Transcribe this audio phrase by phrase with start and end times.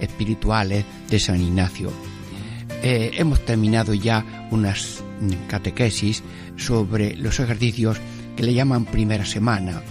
[0.00, 1.92] espirituales de San Ignacio.
[2.82, 5.02] Eh, hemos terminado ya unas
[5.48, 6.22] catequesis
[6.56, 7.98] sobre los ejercicios
[8.36, 9.82] que le llaman primera semana,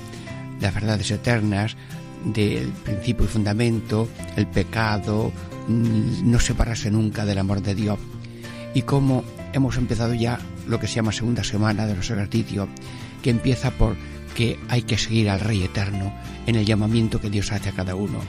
[0.61, 1.75] las verdades eternas
[2.23, 5.31] del principio y fundamento, el pecado,
[5.67, 7.99] mm, no separarse nunca del amor de Dios.
[8.73, 12.67] Y cómo hemos empezado ya lo que se llama segunda semana de los ejercicios,
[13.21, 13.95] que empieza por
[14.35, 16.13] que hay que seguir al Rey Eterno
[16.45, 18.19] en el llamamiento que Dios hace a cada uno.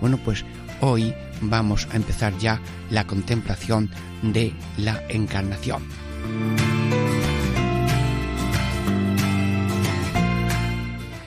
[0.00, 0.44] Bueno, pues
[0.80, 3.90] hoy vamos a empezar ya la contemplación
[4.22, 5.82] de la encarnación.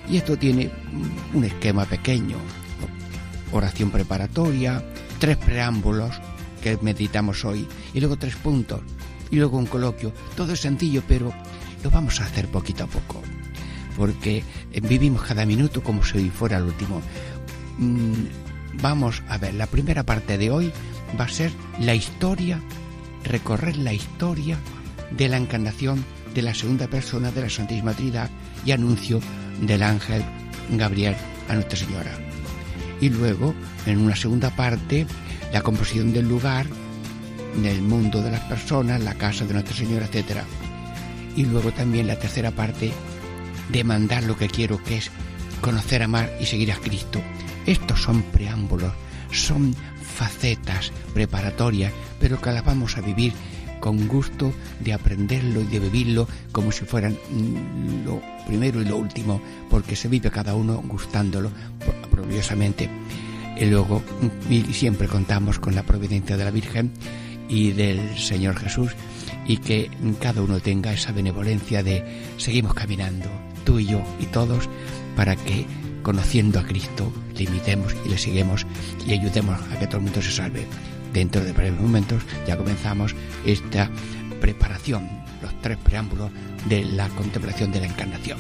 [0.10, 0.72] Y esto tiene
[1.34, 2.38] un esquema pequeño,
[3.52, 4.84] oración preparatoria,
[5.20, 6.20] tres preámbulos
[6.62, 8.82] que meditamos hoy, y luego tres puntos,
[9.30, 10.12] y luego un coloquio.
[10.36, 11.32] Todo es sencillo, pero
[11.84, 13.22] lo vamos a hacer poquito a poco,
[13.96, 14.44] porque
[14.82, 17.02] vivimos cada minuto como si fuera el último.
[18.74, 20.72] Vamos a ver, la primera parte de hoy
[21.20, 22.62] va a ser la historia,
[23.24, 24.58] recorrer la historia
[25.12, 28.30] de la encarnación de la segunda persona de la Santísima Trinidad
[28.66, 29.20] y anuncio
[29.62, 30.24] del ángel
[30.72, 31.16] Gabriel
[31.50, 32.12] a Nuestra Señora.
[33.02, 35.08] Y luego, en una segunda parte,
[35.52, 36.68] la composición del lugar,
[37.62, 40.44] del mundo de las personas, la casa de Nuestra Señora, etcétera
[41.40, 42.92] y luego también la tercera parte,
[43.70, 45.10] demandar lo que quiero, que es
[45.62, 47.22] conocer, amar y seguir a Cristo.
[47.70, 48.92] Estos son preámbulos,
[49.32, 53.32] son facetas preparatorias, pero que las vamos a vivir
[53.80, 58.98] con gusto de aprenderlo y de vivirlo como si fueran mm, lo primero y lo
[58.98, 61.52] último, porque se vive cada uno gustándolo
[62.10, 62.90] propiosamente.
[63.56, 64.02] Y luego,
[64.50, 66.92] y siempre contamos con la providencia de la Virgen
[67.50, 68.96] y del Señor Jesús
[69.46, 72.04] y que cada uno tenga esa benevolencia de
[72.38, 73.30] seguimos caminando,
[73.64, 74.68] tú y yo y todos,
[75.16, 75.68] para que
[76.10, 78.66] conociendo a Cristo le imitemos y le seguimos
[79.06, 80.66] y ayudemos a que todo el mundo se salve.
[81.14, 83.16] Dentro de breves momentos ya comenzamos
[83.46, 83.92] esta
[84.42, 85.08] preparación,
[85.44, 86.32] los tres preámbulos
[86.68, 88.40] de la contemplación de la encarnación.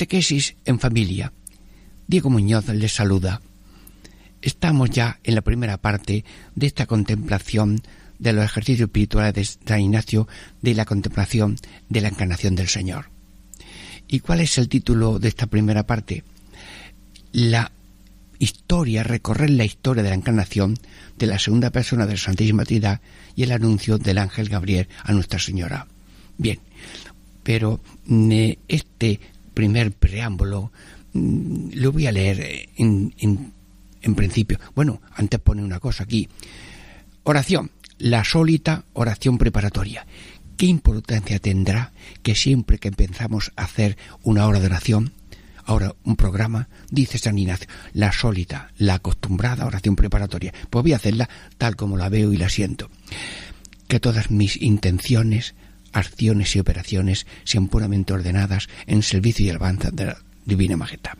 [0.00, 1.30] Catequesis en familia.
[2.06, 3.42] Diego Muñoz les saluda.
[4.40, 6.24] Estamos ya en la primera parte
[6.54, 7.82] de esta contemplación
[8.18, 10.26] de los ejercicios espirituales de San Ignacio
[10.62, 11.58] de la contemplación
[11.90, 13.10] de la encarnación del Señor.
[14.08, 16.24] ¿Y cuál es el título de esta primera parte?
[17.32, 17.70] La
[18.38, 20.78] historia, recorrer la historia de la encarnación
[21.18, 23.02] de la segunda persona de la Santísima Trinidad
[23.36, 25.86] y el anuncio del ángel Gabriel a Nuestra Señora.
[26.38, 26.58] Bien,
[27.42, 29.20] pero mm, este
[29.60, 30.72] primer preámbulo
[31.12, 34.58] mm, lo voy a leer en, en, principio.
[34.74, 36.30] Bueno, antes pone una cosa aquí.
[37.24, 40.06] Oración, la sólita oración preparatoria.
[40.56, 41.92] ¿Qué importancia tendrá
[42.22, 45.12] que siempre que empezamos a hacer una hora de oración,
[45.66, 50.54] ahora un programa, dice San Ignacio, la sólita, la acostumbrada oración preparatoria?
[50.70, 51.28] Pues voy a hacerla
[51.58, 52.88] tal como la veo y la siento.
[53.88, 55.54] Que todas mis intenciones,
[55.92, 61.14] acciones y operaciones sean puramente ordenadas en servicio y alabanza de la Divina Majestad.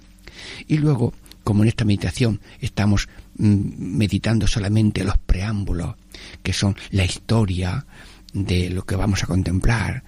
[0.66, 1.12] Y luego,
[1.44, 3.08] como en esta meditación estamos
[3.38, 5.96] mm, meditando solamente los preámbulos,
[6.42, 7.86] que son la historia
[8.32, 10.04] de lo que vamos a contemplar,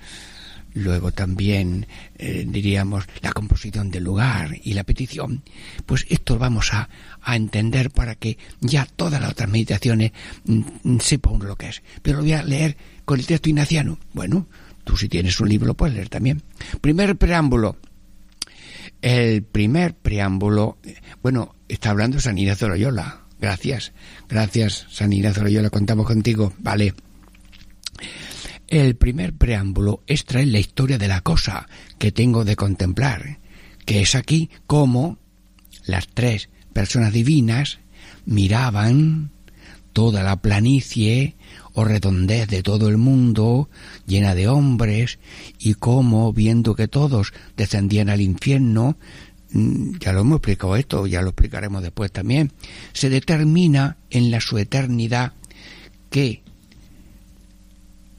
[0.75, 1.87] luego también
[2.19, 5.43] eh, diríamos la composición del lugar y la petición,
[5.87, 6.89] pues esto vamos a,
[7.21, 10.13] a entender para que ya todas las otras meditaciones
[10.45, 11.83] mm, sepan lo que es.
[12.03, 13.99] Pero lo voy a leer con el texto ignaciano.
[14.13, 14.47] Bueno,
[14.85, 16.43] tú si tienes un libro puedes leer también.
[16.81, 17.77] Primer preámbulo.
[19.01, 20.79] El primer preámbulo,
[21.23, 23.23] bueno, está hablando San Ignacio Loyola.
[23.41, 23.93] Gracias,
[24.29, 26.53] gracias San Ignacio Loyola, contamos contigo.
[26.59, 26.95] Vale.
[28.69, 33.41] El primer preámbulo es traer la historia de la cosa que tengo de contemplar,
[33.85, 35.19] que es aquí como
[35.85, 37.81] las tres personas divinas
[38.25, 39.31] miraban
[39.93, 41.37] toda la planicie
[41.75, 43.69] o redondez de todo el mundo,
[44.07, 45.19] llena de hombres,
[45.59, 48.97] y cómo, viendo que todos descendían al infierno,
[49.53, 52.53] mm, ya lo hemos explicado esto, ya lo explicaremos después también,
[52.93, 55.33] se determina en la su eternidad
[56.11, 56.43] que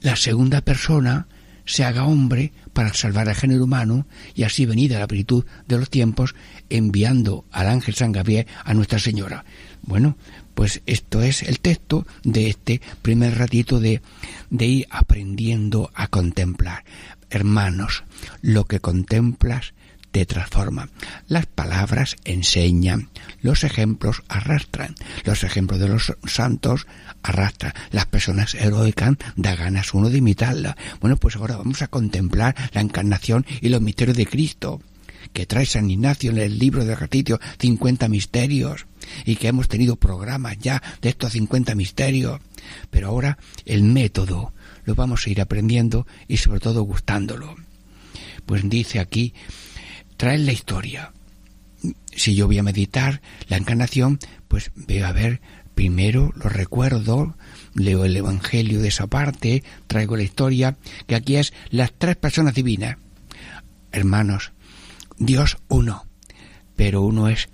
[0.00, 1.28] la segunda persona
[1.66, 5.90] se haga hombre para salvar al género humano y así venida la plenitud de los
[5.90, 6.34] tiempos
[6.68, 9.44] enviando al ángel San Gabriel a Nuestra Señora.
[9.82, 10.16] Bueno,
[10.54, 14.00] pues esto es el texto de este primer ratito de,
[14.50, 16.84] de ir aprendiendo a contemplar.
[17.30, 18.04] Hermanos,
[18.42, 19.74] lo que contemplas
[20.14, 20.90] te transforma.
[21.26, 23.08] Las palabras enseñan,
[23.42, 26.86] los ejemplos arrastran, los ejemplos de los santos
[27.24, 30.76] arrastran, las personas heroicas da ganas uno de imitarla.
[31.00, 34.80] Bueno, pues ahora vamos a contemplar la encarnación y los misterios de Cristo
[35.32, 38.86] que trae San Ignacio en el libro de Ratitio 50 misterios
[39.24, 42.40] y que hemos tenido programas ya de estos 50 misterios.
[42.90, 44.52] Pero ahora el método
[44.84, 47.54] lo vamos a ir aprendiendo y sobre todo gustándolo.
[48.46, 49.34] Pues dice aquí
[50.16, 51.12] traen la historia.
[52.14, 54.18] Si yo voy a meditar la encarnación,
[54.48, 55.40] pues veo a ver
[55.74, 57.34] primero los recuerdos,
[57.74, 62.54] leo el Evangelio de esa parte, traigo la historia, que aquí es las tres personas
[62.54, 62.96] divinas.
[63.92, 64.52] Hermanos,
[65.18, 66.06] Dios uno,
[66.76, 67.48] pero uno es,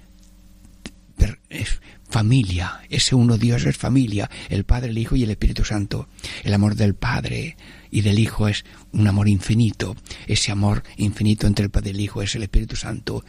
[1.48, 6.08] es familia, ese uno Dios es familia, el Padre, el Hijo y el Espíritu Santo.
[6.44, 7.56] El amor del Padre
[7.90, 9.96] y del Hijo es un amor infinito,
[10.26, 13.24] ese amor infinito entre el Padre y el Hijo es el Espíritu Santo.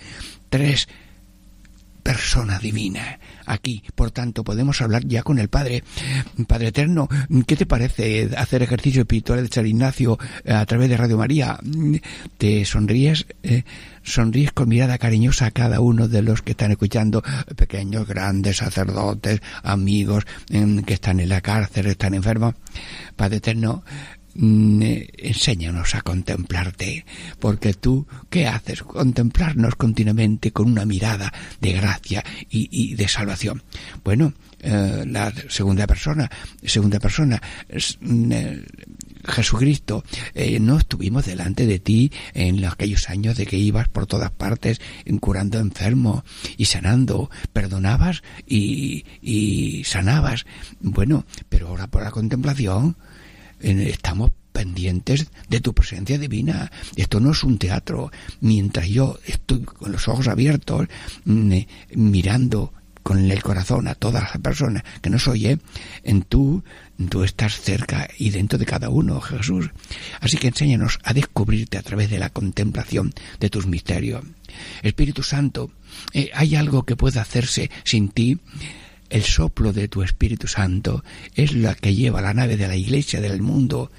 [0.49, 0.87] Tres
[2.01, 3.83] persona divina aquí.
[3.95, 5.83] Por tanto, podemos hablar ya con el Padre.
[6.47, 7.07] Padre Eterno,
[7.45, 11.59] ¿qué te parece hacer ejercicio espiritual de San Ignacio eh, a través de Radio María?
[12.37, 13.25] ¿Te sonríes?
[13.43, 13.63] Eh,
[14.03, 17.23] sonríes con mirada cariñosa a cada uno de los que están escuchando,
[17.55, 22.55] pequeños, grandes, sacerdotes, amigos que están en la cárcel, están enfermos.
[23.15, 23.83] Padre Eterno,
[24.35, 27.05] enséñanos a contemplarte,
[27.39, 28.83] porque tú, ¿qué haces?
[28.83, 33.63] Contemplarnos continuamente con una mirada de gracia y, de salvación.
[34.03, 36.29] Bueno, eh, la segunda persona,
[36.63, 37.41] segunda persona,
[37.99, 38.65] mm, eh,
[39.23, 40.03] Jesucristo,
[40.61, 44.81] no estuvimos delante de ti en aquellos años de que ibas por todas partes
[45.19, 46.23] curando enfermos
[46.57, 50.45] y sanando, perdonabas y sanabas.
[50.79, 52.95] Bueno, pero ahora por la contemplación,
[53.61, 56.71] estamos pendientes de tu presencia divina.
[56.95, 58.11] Esto no es un teatro.
[58.41, 60.87] Mientras yo estoy con los ojos abiertos,
[61.25, 62.73] mm, eh, mirando
[63.03, 65.57] con el corazón a todas las personas que nos oye,
[66.03, 66.63] en tú,
[67.09, 69.71] tú estás cerca y dentro de cada uno, Jesús.
[70.19, 74.23] Así que enséñanos a descubrirte a través de la contemplación de tus misterios.
[74.83, 75.71] Espíritu Santo,
[76.13, 78.39] eh, ¿hay algo que pueda hacerse sin ti?
[79.11, 81.03] El soplo de tu Espíritu Santo
[81.35, 83.91] es la que lleva la nave de la Iglesia del mundo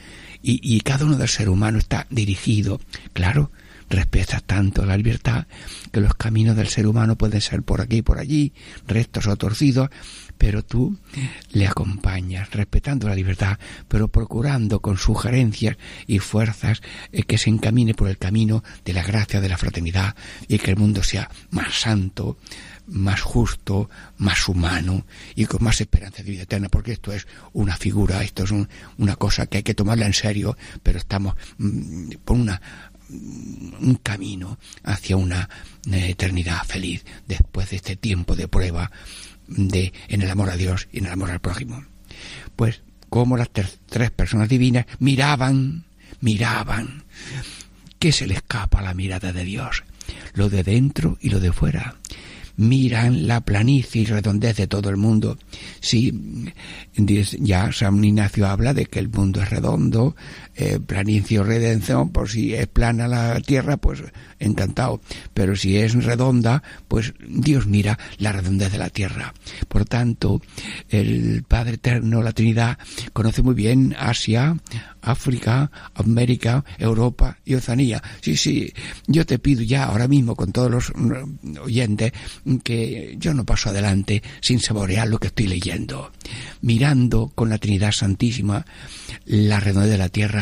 [0.42, 2.80] y, cada uno del ser humano está dirigido,
[3.12, 3.52] claro,
[3.90, 5.46] respeta tanto la libertad
[5.92, 8.52] que los caminos del ser humano pueden ser por aquí y por allí,
[8.88, 9.90] rectos o torcidos,
[10.38, 10.98] pero tú
[11.52, 15.76] le acompañas, respetando la libertad, pero procurando con sugerencias
[16.06, 16.80] y fuerzas
[17.12, 20.16] eh, que se encamine por el camino de la gracia, de la fraternidad
[20.48, 22.38] y que el mundo sea más santo,
[22.86, 27.76] más justo, más humano y con más esperanza de vida eterna, porque esto es una
[27.76, 28.52] figura, esto es
[28.98, 32.60] una cosa que hay que tomarla en serio, pero estamos mm, por una
[33.08, 35.48] mm, un camino hacia una
[35.90, 38.90] eternidad feliz después de este tiempo de prueba
[39.46, 41.84] de en el amor a Dios y en el amor al prójimo.
[42.56, 45.84] Pues como las tres personas divinas miraban,
[46.20, 47.04] miraban,
[47.98, 49.84] ¿qué se le escapa a la mirada de Dios?
[50.34, 51.96] Lo de dentro y lo de fuera
[52.56, 55.38] miran la planicie y redondez de todo el mundo.
[55.80, 56.12] Sí,
[57.40, 60.16] ya San Ignacio habla de que el mundo es redondo,
[60.54, 64.02] eh, planicie o redención, por si es plana la tierra, pues
[64.38, 65.00] encantado.
[65.34, 69.34] Pero si es redonda, pues Dios mira la redondez de la tierra.
[69.68, 70.40] Por tanto,
[70.88, 72.78] el Padre Eterno, la Trinidad,
[73.12, 74.56] conoce muy bien Asia,
[75.02, 78.02] África, América, Europa y Oceanía.
[78.20, 78.72] Sí, sí,
[79.06, 82.12] yo te pido ya ahora mismo con todos los mm, oyentes
[82.62, 86.12] que yo no paso adelante sin saborear lo que estoy leyendo,
[86.60, 88.64] mirando con la Trinidad Santísima
[89.24, 90.41] la redondez de la tierra,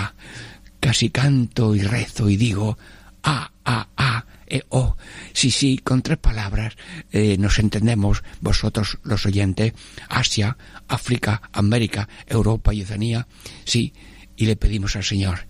[0.80, 2.78] casi canto y rezo y digo,
[3.22, 4.96] ah, ah, ah, eh, oh,
[5.32, 6.74] sí, sí, con tres palabras
[7.12, 9.74] eh, nos entendemos vosotros los oyentes,
[10.08, 10.56] Asia,
[10.88, 13.28] África, América, Europa y Oceanía,
[13.64, 13.92] sí,
[14.36, 15.46] y le pedimos al Señor,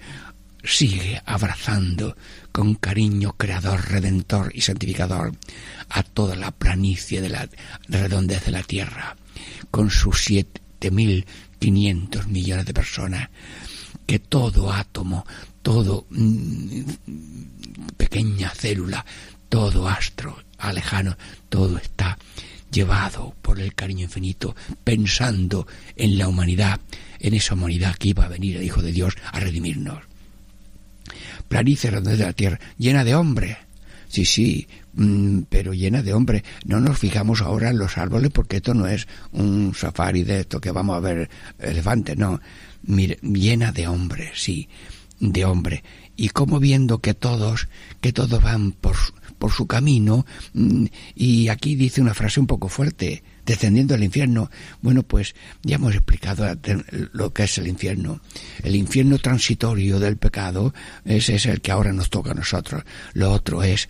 [0.62, 2.16] sigue abrazando
[2.52, 5.33] con cariño creador, redentor y santificador
[5.88, 7.49] a toda la planicie de la
[7.88, 9.16] redondez de la tierra,
[9.71, 11.26] con sus siete mil
[11.59, 13.30] quinientos millones de personas,
[14.10, 15.24] que todo átomo,
[15.62, 16.82] todo mm,
[17.96, 19.06] pequeña célula,
[19.48, 21.16] todo astro alejano,
[21.48, 22.18] todo está
[22.72, 26.80] llevado por el cariño infinito, pensando en la humanidad,
[27.20, 30.02] en esa humanidad que iba a venir el Hijo de Dios a redimirnos.
[31.46, 33.58] Planicie de la tierra, llena de hombres.
[34.08, 36.42] Sí, sí, mm, pero llena de hombres.
[36.64, 40.60] No nos fijamos ahora en los árboles porque esto no es un safari de esto
[40.60, 42.40] que vamos a ver elefantes, no.
[42.82, 44.68] Llena de hombres, sí,
[45.18, 45.82] de hombres.
[46.16, 47.68] Y como viendo que todos,
[48.00, 48.96] que todos van por,
[49.38, 54.50] por su camino, mm, y aquí dice una frase un poco fuerte, descendiendo al infierno.
[54.82, 56.46] Bueno, pues ya hemos explicado
[57.12, 58.20] lo que es el infierno.
[58.62, 62.84] El infierno transitorio del pecado, ese es el que ahora nos toca a nosotros.
[63.14, 63.88] Lo otro es,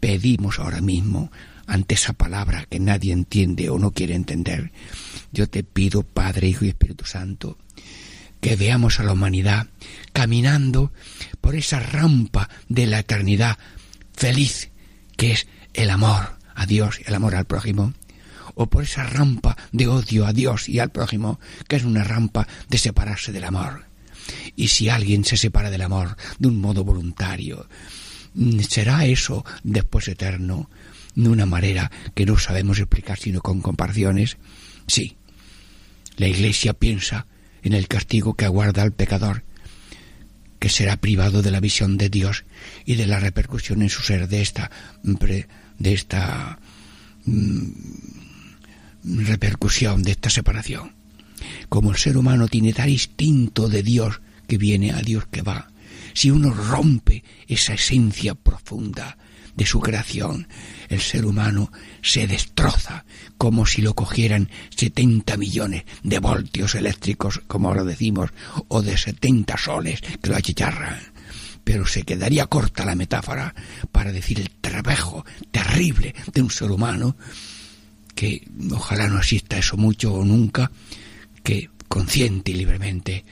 [0.00, 1.30] pedimos ahora mismo,
[1.66, 4.72] ante esa palabra que nadie entiende o no quiere entender,
[5.32, 7.58] yo te pido, Padre, Hijo y Espíritu Santo,
[8.40, 9.68] que veamos a la humanidad
[10.12, 10.92] caminando
[11.40, 13.58] por esa rampa de la eternidad
[14.14, 14.70] feliz
[15.16, 17.92] que es el amor a Dios y el amor al prójimo,
[18.54, 22.46] o por esa rampa de odio a Dios y al prójimo, que es una rampa
[22.68, 23.84] de separarse del amor.
[24.56, 27.68] Y si alguien se separa del amor de un modo voluntario,
[28.68, 30.68] ¿será eso después eterno
[31.14, 34.36] de una manera que no sabemos explicar sino con comparaciones?
[34.86, 35.16] Sí.
[36.16, 37.26] La Iglesia piensa
[37.62, 39.44] en el castigo que aguarda al pecador,
[40.58, 42.44] que será privado de la visión de Dios
[42.84, 44.70] y de la repercusión en su ser de esta
[45.02, 46.58] de esta
[47.24, 47.70] mm,
[49.04, 50.94] repercusión de esta separación.
[51.68, 55.70] Como el ser humano tiene tal instinto de Dios que viene a Dios que va,
[56.14, 59.16] si uno rompe esa esencia profunda
[59.58, 60.46] de su creación,
[60.88, 63.04] el ser humano se destroza
[63.36, 68.30] como si lo cogieran 70 millones de voltios eléctricos, como ahora decimos,
[68.68, 71.00] o de 70 soles que lo achicharran.
[71.64, 73.52] Pero se quedaría corta la metáfora
[73.90, 77.16] para decir el trabajo terrible de un ser humano
[78.14, 80.70] que ojalá no exista eso mucho o nunca,
[81.42, 83.24] que consciente y libremente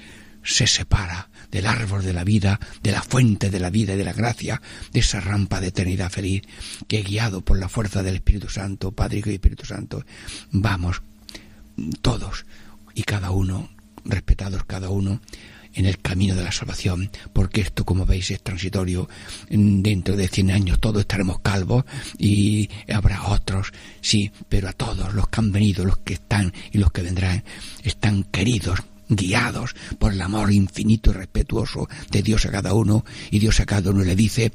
[0.42, 4.04] se separa del árbol de la vida, de la fuente de la vida y de
[4.04, 4.60] la gracia,
[4.92, 6.42] de esa rampa de eternidad feliz,
[6.88, 10.04] que guiado por la fuerza del Espíritu Santo, Padre y Espíritu Santo,
[10.50, 11.02] vamos
[12.02, 12.46] todos
[12.94, 13.68] y cada uno,
[14.04, 15.20] respetados cada uno,
[15.76, 19.08] en el camino de la salvación, porque esto, como veis, es transitorio.
[19.50, 21.84] Dentro de cien años todos estaremos calvos
[22.18, 26.78] y habrá otros, sí, pero a todos los que han venido, los que están y
[26.78, 27.44] los que vendrán,
[27.82, 33.38] están queridos guiados por el amor infinito y respetuoso de Dios a cada uno, y
[33.38, 34.52] Dios a cada uno le dice,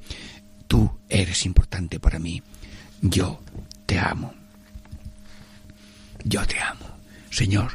[0.68, 2.42] tú eres importante para mí,
[3.02, 3.42] yo
[3.86, 4.34] te amo,
[6.24, 6.86] yo te amo,
[7.30, 7.72] Señor,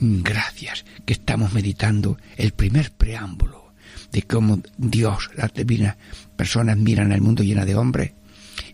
[0.00, 3.72] gracias que estamos meditando el primer preámbulo
[4.10, 5.96] de cómo Dios, las divinas
[6.36, 8.12] personas miran al mundo lleno de hombres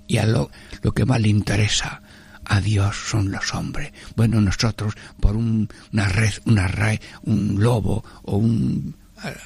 [0.07, 0.51] y a lo,
[0.83, 2.03] lo que más le interesa
[2.49, 3.93] a Dios son los hombres.
[4.17, 8.97] Bueno, nosotros por una red, una red, un lobo o un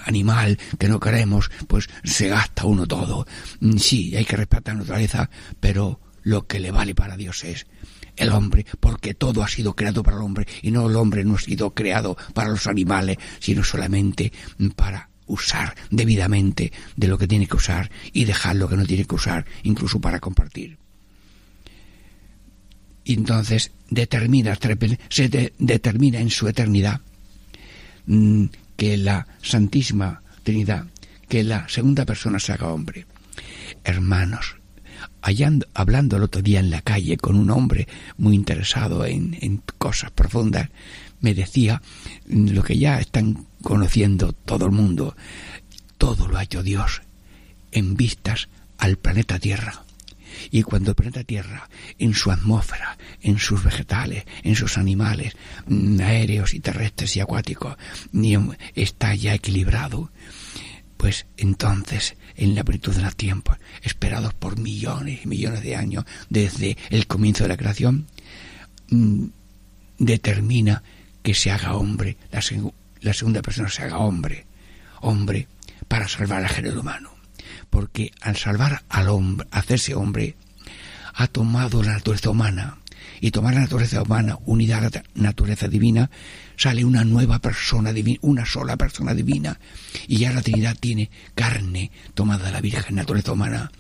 [0.05, 3.27] animal que no queremos, pues se gasta uno todo.
[3.61, 5.29] Mm, sí, hay que respetar la naturaleza,
[5.61, 7.67] pero lo que le vale para Dios es
[8.17, 11.35] el hombre, porque todo ha sido creado para el hombre y no el hombre no
[11.35, 14.33] ha sido creado para los animales, sino solamente
[14.77, 19.07] para usar debidamente de lo que tiene que usar y dejar lo que no tiene
[19.07, 20.82] que usar, incluso para compartir.
[23.05, 24.57] Y entonces determina,
[25.09, 27.01] se determina en su eternidad
[28.07, 28.45] mm,
[28.77, 30.87] que la Santísima Trinidad,
[31.29, 33.07] que la segunda persona se haga hombre.
[33.85, 34.57] Hermanos,
[35.75, 40.11] hablando el otro día en la calle con un hombre muy interesado en, en cosas
[40.11, 40.69] profundas,
[41.21, 41.81] me decía
[42.27, 45.17] lo que ya están conociendo todo el mundo,
[45.99, 47.03] todo lo ha hecho Dios
[47.71, 49.85] en vistas al planeta Tierra.
[50.51, 51.69] Y cuando el planeta Tierra,
[51.99, 55.35] en su atmósfera, en sus vegetales, en sus animales,
[55.67, 57.77] mm, aéreos y terrestres y acuáticos,
[58.75, 60.11] está ya equilibrado,
[60.97, 66.05] pues entonces, en la plenitud de los tiempos, esperados por millones y millones de años
[66.29, 68.07] desde el comienzo de la creación,
[68.91, 69.27] mm,
[69.99, 70.83] determina
[71.23, 72.41] que se haga hombre, la,
[73.01, 74.47] la segunda persona se haga hombre,
[75.01, 75.49] hombre
[75.89, 77.12] para salvar al género humano.
[77.73, 80.37] Porque al salvar al hombre, hacerse hombre,
[81.15, 82.77] ha tomado la naturaleza humana.
[83.19, 86.11] Y tomar la naturaleza humana unida a la naturaleza divina,
[86.57, 89.59] sale una nueva persona divina, una sola persona divina.
[90.07, 93.73] Y ya la Trinidad tiene carne tomada de la Virgen, naturaleza humana.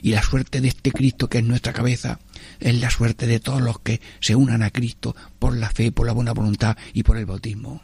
[0.00, 2.20] Y la suerte de este Cristo que es nuestra cabeza
[2.60, 6.06] es la suerte de todos los que se unan a Cristo por la fe, por
[6.06, 7.82] la buena voluntad y por el bautismo,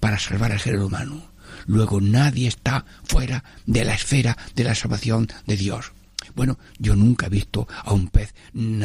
[0.00, 1.35] para salvar al género humano.
[1.66, 5.92] Luego nadie está fuera de la esfera de la salvación de Dios.
[6.34, 8.82] Bueno, yo nunca he visto a un pez mm,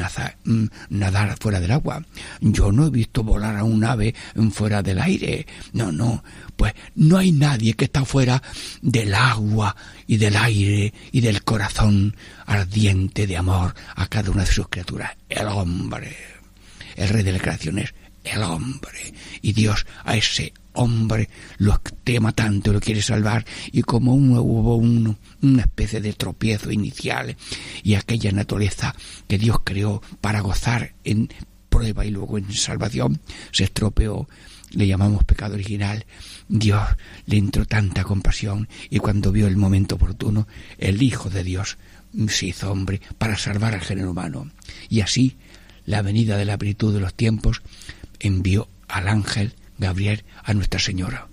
[0.89, 2.03] nadar fuera del agua.
[2.39, 4.15] Yo no he visto volar a un ave
[4.51, 5.45] fuera del aire.
[5.73, 6.23] No, no.
[6.55, 8.41] Pues no hay nadie que está fuera
[8.81, 9.75] del agua
[10.07, 15.11] y del aire y del corazón ardiente de amor a cada una de sus criaturas.
[15.27, 16.15] El hombre.
[16.95, 19.13] El rey de la creación es el hombre.
[19.41, 25.61] Y Dios a ese hombre lo tema tanto, lo quiere salvar, y como hubo una
[25.61, 27.35] especie de tropiezo inicial,
[27.83, 28.95] y aquella naturaleza
[29.27, 31.29] que Dios creó para gozar en
[31.69, 34.27] prueba y luego en salvación, se estropeó,
[34.71, 36.05] le llamamos pecado original,
[36.47, 36.81] Dios
[37.25, 40.47] le entró tanta compasión, y cuando vio el momento oportuno,
[40.77, 41.77] el Hijo de Dios
[42.27, 44.51] se hizo hombre para salvar al género humano.
[44.89, 45.37] Y así,
[45.85, 47.61] la venida de la plenitud de los tiempos
[48.19, 51.27] envió al ángel Gabriel a Nuestra Señora.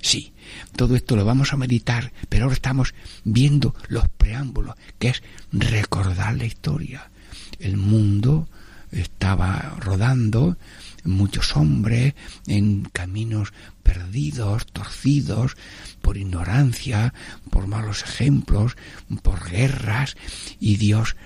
[0.00, 0.32] Sí,
[0.74, 6.36] todo esto lo vamos a meditar, pero ahora estamos viendo los preámbulos, que es recordar
[6.36, 7.10] la historia.
[7.58, 8.48] El mundo
[8.92, 10.56] estaba rodando,
[11.04, 12.14] muchos hombres
[12.46, 13.52] en caminos
[13.82, 15.56] perdidos, torcidos,
[16.00, 17.12] por ignorancia,
[17.50, 18.76] por malos ejemplos,
[19.22, 20.16] por guerras,
[20.58, 21.16] y Dios,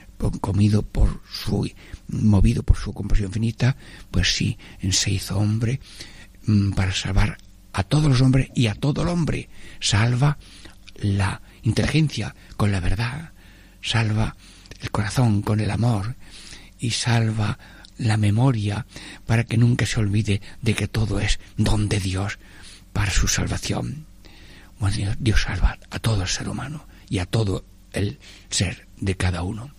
[0.41, 1.71] comido por su,
[2.09, 3.77] movido por su compasión infinita,
[4.11, 4.59] pues sí,
[4.91, 5.81] se hizo hombre,
[6.75, 7.39] para salvar
[7.73, 9.49] a todos los hombres y a todo el hombre.
[9.81, 10.39] Salva
[10.97, 13.33] la inteligencia con la verdad,
[13.83, 14.37] salva
[14.81, 16.17] el corazón con el amor
[16.79, 17.59] y salva
[17.99, 18.87] la memoria
[19.27, 22.39] para que nunca se olvide de que todo es don de Dios
[22.93, 24.07] para su salvación.
[24.79, 29.43] Bueno, Dios salva a todo el ser humano y a todo el ser de cada
[29.43, 29.71] uno.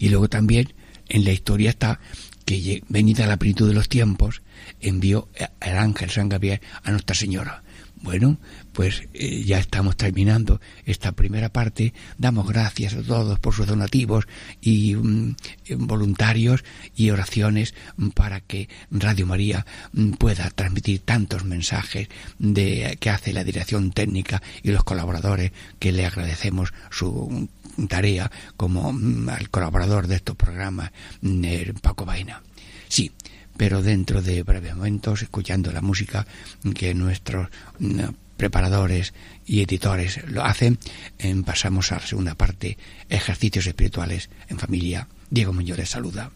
[0.00, 0.74] Y luego también
[1.08, 2.00] en la historia está
[2.46, 4.40] que venida la plenitud de los tiempos,
[4.80, 5.28] envió
[5.60, 7.62] el ángel San Gabriel a Nuestra Señora.
[8.06, 8.38] Bueno,
[8.72, 11.92] pues eh, ya estamos terminando esta primera parte.
[12.18, 14.28] Damos gracias a todos por sus donativos
[14.60, 15.34] y mm,
[15.78, 16.62] voluntarios
[16.94, 17.74] y oraciones
[18.14, 22.06] para que Radio María mm, pueda transmitir tantos mensajes
[22.38, 27.48] de, que hace la dirección técnica y los colaboradores que le agradecemos su
[27.88, 30.92] tarea como mm, al colaborador de estos programas,
[31.82, 32.40] Paco Vaina.
[32.88, 33.10] Sí,
[33.56, 36.26] pero dentro de breves momentos, escuchando la música
[36.74, 38.00] que nuestros mm,
[38.36, 39.14] preparadores
[39.46, 40.78] y editores lo hacen,
[41.18, 42.76] em, pasamos a la segunda parte,
[43.08, 45.08] ejercicios espirituales en familia.
[45.30, 46.30] Diego Muñoz saluda.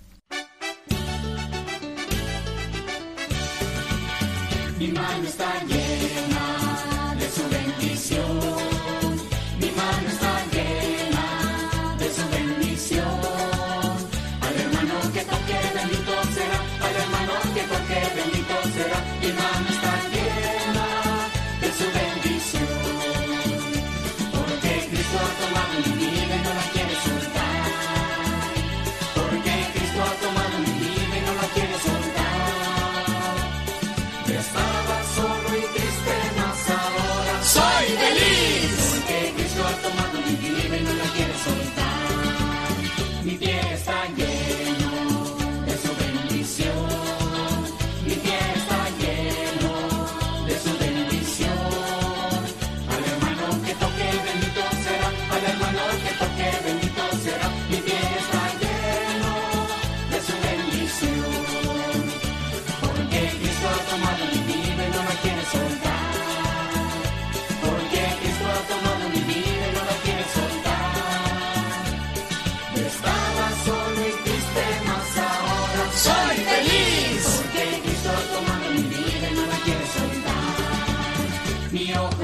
[4.78, 4.88] Mi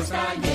[0.07, 0.46] Costa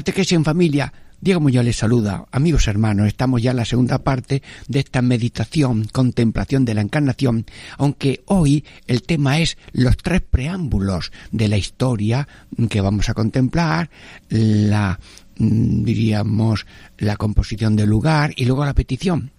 [0.00, 0.94] Catequesis en familia.
[1.20, 2.24] Diego Muñoz les saluda.
[2.32, 7.44] Amigos hermanos, estamos ya en la segunda parte de esta meditación, contemplación de la encarnación,
[7.76, 12.26] aunque hoy el tema es los tres preámbulos de la historia
[12.70, 13.90] que vamos a contemplar,
[14.30, 14.98] la
[15.36, 16.64] mm, diríamos
[16.96, 19.32] la composición del lugar y luego la petición.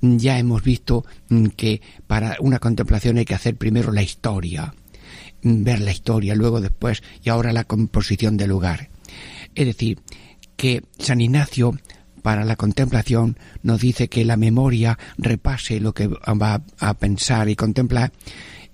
[0.00, 4.72] Ya hemos visto mm, que para una contemplación hay que hacer primero la historia,
[5.42, 8.90] mm, ver la historia, luego después y ahora la composición del lugar.
[9.54, 10.00] Es decir,
[10.56, 11.78] que San Ignacio
[12.22, 17.56] para la contemplación nos dice que la memoria repase lo que va a pensar y
[17.56, 18.12] contemplar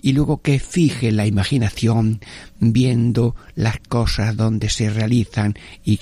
[0.05, 2.21] y luego que fije la imaginación
[2.61, 5.99] viendo las cosas donde se realizan y,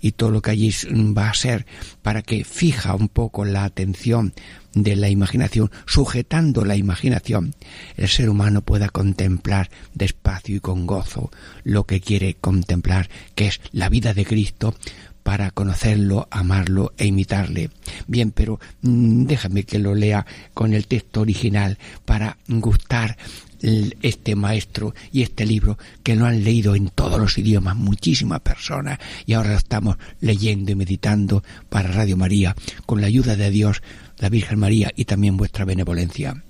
[0.00, 0.72] y, todo lo que allí
[1.16, 1.64] va a ser
[2.02, 4.32] para que fija un poco la atención
[4.74, 7.54] de la imaginación, sujetando la imaginación,
[7.96, 11.30] el ser humano pueda contemplar despacio y con gozo
[11.64, 14.74] lo que quiere contemplar, que es la vida de Cristo,
[15.22, 17.70] para conocerlo, amarlo e imitarle.
[18.06, 23.16] Bien, pero mm, déjame que lo lea con el texto original para gustar
[23.62, 28.98] este maestro y este libro que lo han leído en todos los idiomas muchísimas personas
[29.24, 32.56] y ahora lo estamos leyendo y meditando para Radio María
[32.86, 33.82] con la ayuda de Dios
[34.22, 36.44] la Virgen María y también vuestra benevolencia.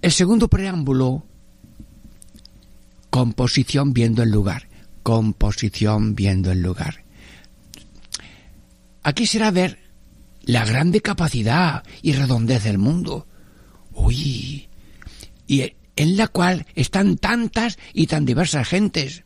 [0.00, 1.24] El segundo preámbulo,
[3.08, 4.68] composición viendo el lugar,
[5.04, 7.04] composición viendo el lugar.
[9.04, 9.78] Aquí será ver
[10.42, 13.28] la grande capacidad y redondez del mundo.
[13.92, 14.68] Uy,
[15.46, 19.22] y en la cual están tantas y tan diversas gentes.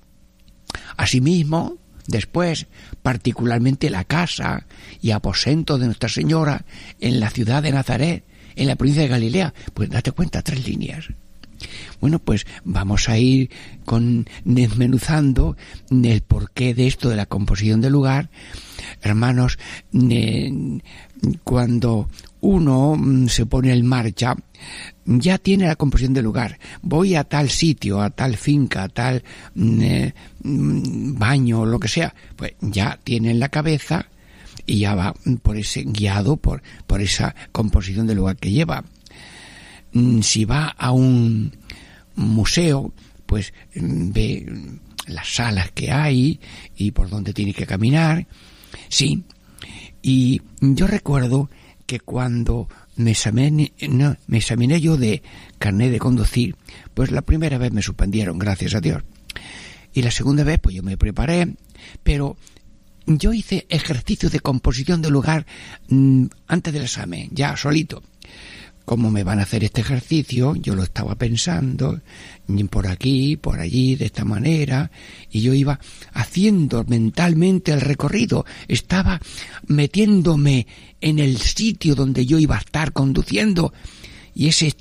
[0.99, 1.79] Asimismo,
[2.09, 2.67] Después,
[3.03, 4.67] particularmente la casa
[5.01, 6.65] y aposento de Nuestra Señora
[7.01, 9.55] en la ciudad de Nazaret, en la provincia de Galilea.
[9.75, 11.09] Pues date cuenta, tres líneas.
[12.01, 13.51] Bueno, pues vamos a ir
[13.85, 15.57] con desmenuzando
[15.91, 18.31] el porqué de esto de la composición del lugar.
[19.03, 19.59] Hermanos,
[21.45, 22.09] cuando
[22.47, 24.37] uno mm, se pone en marcha,
[25.05, 26.59] ya tiene la composición del lugar.
[26.81, 29.23] Voy a tal sitio, a tal finca, a tal
[29.55, 34.07] mm, eh, mm, baño, lo que sea, pues ya tiene en la cabeza
[34.65, 38.85] y ya va por ese guiado por, por esa composición del lugar que lleva.
[40.21, 41.57] Si va a un
[42.17, 42.93] museo,
[43.25, 44.47] pues ve
[45.07, 46.39] las salas que hay
[46.77, 48.27] y por dónde tiene que caminar.
[48.89, 49.25] Sí.
[50.03, 51.49] Y yo recuerdo
[51.87, 53.71] que cuando me examiné,
[54.81, 55.23] yo de
[55.59, 56.57] carnet de conducir,
[56.95, 59.03] pues la primera vez me suspendieron, gracias a Dios.
[59.93, 61.55] Y la segunda vez, pues yo me preparé,
[62.03, 62.37] pero
[63.07, 65.47] yo hice ejercicio de composición de lugar
[65.89, 68.03] mm, antes del examen, ya solito
[68.87, 72.01] cómo me van a hacer este ejercicio, yo lo estaba pensando,
[72.71, 74.91] por aquí, por allí, de esta manera,
[75.31, 75.79] y yo iba
[76.15, 79.21] haciendo mentalmente el recorrido, estaba
[79.67, 80.67] metiéndome
[81.01, 83.75] en el sitio donde yo iba a estar conduciendo,
[84.35, 84.75] y ese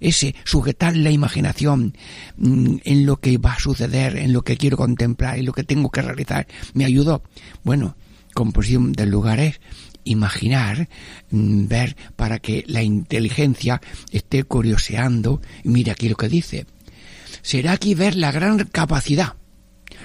[0.00, 1.96] ese sujetar la imaginación
[2.36, 5.62] mm, en lo que va a suceder, en lo que quiero contemplar, en lo que
[5.62, 7.22] tengo que realizar, me ayudó.
[7.62, 7.96] Bueno,
[8.34, 9.60] composición del lugar es
[10.04, 10.88] imaginar,
[11.30, 13.80] mm, ver para que la inteligencia
[14.12, 15.40] esté curioseando.
[15.64, 16.66] Mira aquí lo que dice.
[17.42, 19.34] Será aquí ver la gran capacidad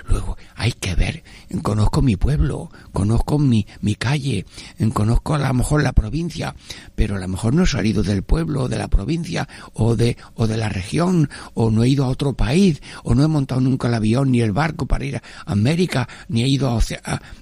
[0.09, 1.23] Luego hay que ver,
[1.61, 4.45] conozco mi pueblo, conozco mi, mi calle,
[4.91, 6.55] conozco a lo mejor la provincia,
[6.95, 10.47] pero a lo mejor no he salido del pueblo, de la provincia, o de, o
[10.47, 13.87] de la región, o no he ido a otro país, o no he montado nunca
[13.87, 16.81] el avión ni el barco para ir a América, ni he ido a,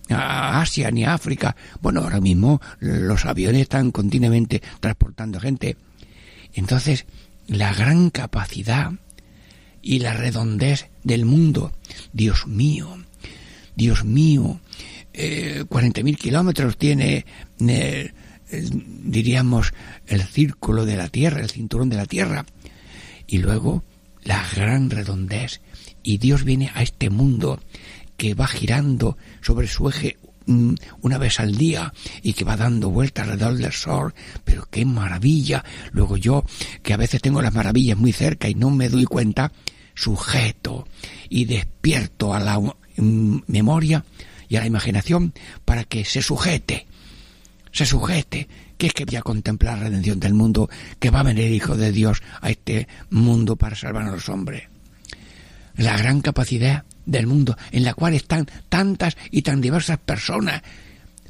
[0.10, 1.56] a Asia ni a África.
[1.82, 5.78] Bueno, ahora mismo los aviones están continuamente transportando gente.
[6.54, 7.06] Entonces,
[7.48, 8.92] la gran capacidad
[9.88, 11.72] y la redondez del mundo.
[12.12, 12.98] Dios mío,
[13.74, 14.60] Dios mío,
[15.14, 17.26] eh, 40.000 kilómetros tiene,
[17.66, 18.12] eh,
[18.52, 19.74] diríamos,
[20.08, 22.46] el círculo de la Tierra, el cinturón de la Tierra.
[23.28, 23.86] Y luego
[24.24, 25.62] la gran redondez.
[26.04, 27.62] Y Dios viene a este mundo
[28.18, 32.90] que va girando sobre su eje mm, una vez al día y que va dando
[32.90, 35.64] vueltas alrededor del sol, pero qué maravilla.
[35.94, 36.44] Luego yo,
[36.84, 39.54] que a veces tengo las maravillas muy cerca y no me doy cuenta,
[39.98, 40.88] sujeto
[41.28, 42.62] y despierto a la
[42.96, 44.06] memoria
[44.48, 45.34] y a la imaginación
[45.66, 46.86] para que se sujete,
[47.72, 51.24] se sujete, que es que voy a contemplar la redención del mundo, que va a
[51.24, 54.64] venir el Hijo de Dios a este mundo para salvar a los hombres.
[55.76, 60.62] La gran capacidad del mundo, en la cual están tantas y tan diversas personas,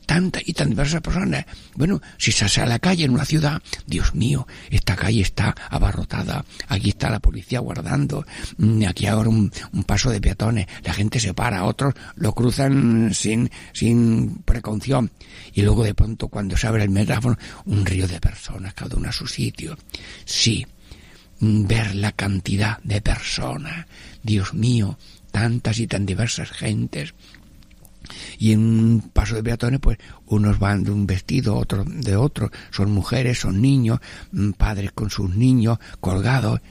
[0.08, 1.46] tantas y tan diversas personas.
[1.76, 5.54] Bueno, si se sale a la calle en una ciudad, Dios mío, esta calle está
[5.70, 8.26] abarrotada, aquí está la policía guardando,
[8.58, 13.14] mm, aquí ahora un, un paso de peatones, la gente se para, otros lo cruzan
[13.14, 15.12] sin, sin precaución.
[15.54, 19.10] Y luego de pronto cuando se abre el megáfono, un río de personas, cada uno
[19.10, 19.78] a su sitio.
[20.24, 20.66] Sí,
[21.42, 23.86] mm, ver la cantidad de personas,
[24.24, 24.98] Dios mío,
[25.32, 27.14] tantas y tan diversas gentes.
[28.38, 32.52] Y en un paso de peatones, pues unos van de un vestido, otros de otro,
[32.72, 34.00] son mujeres, son niños,
[34.32, 36.62] mm, padres con sus niños colgados,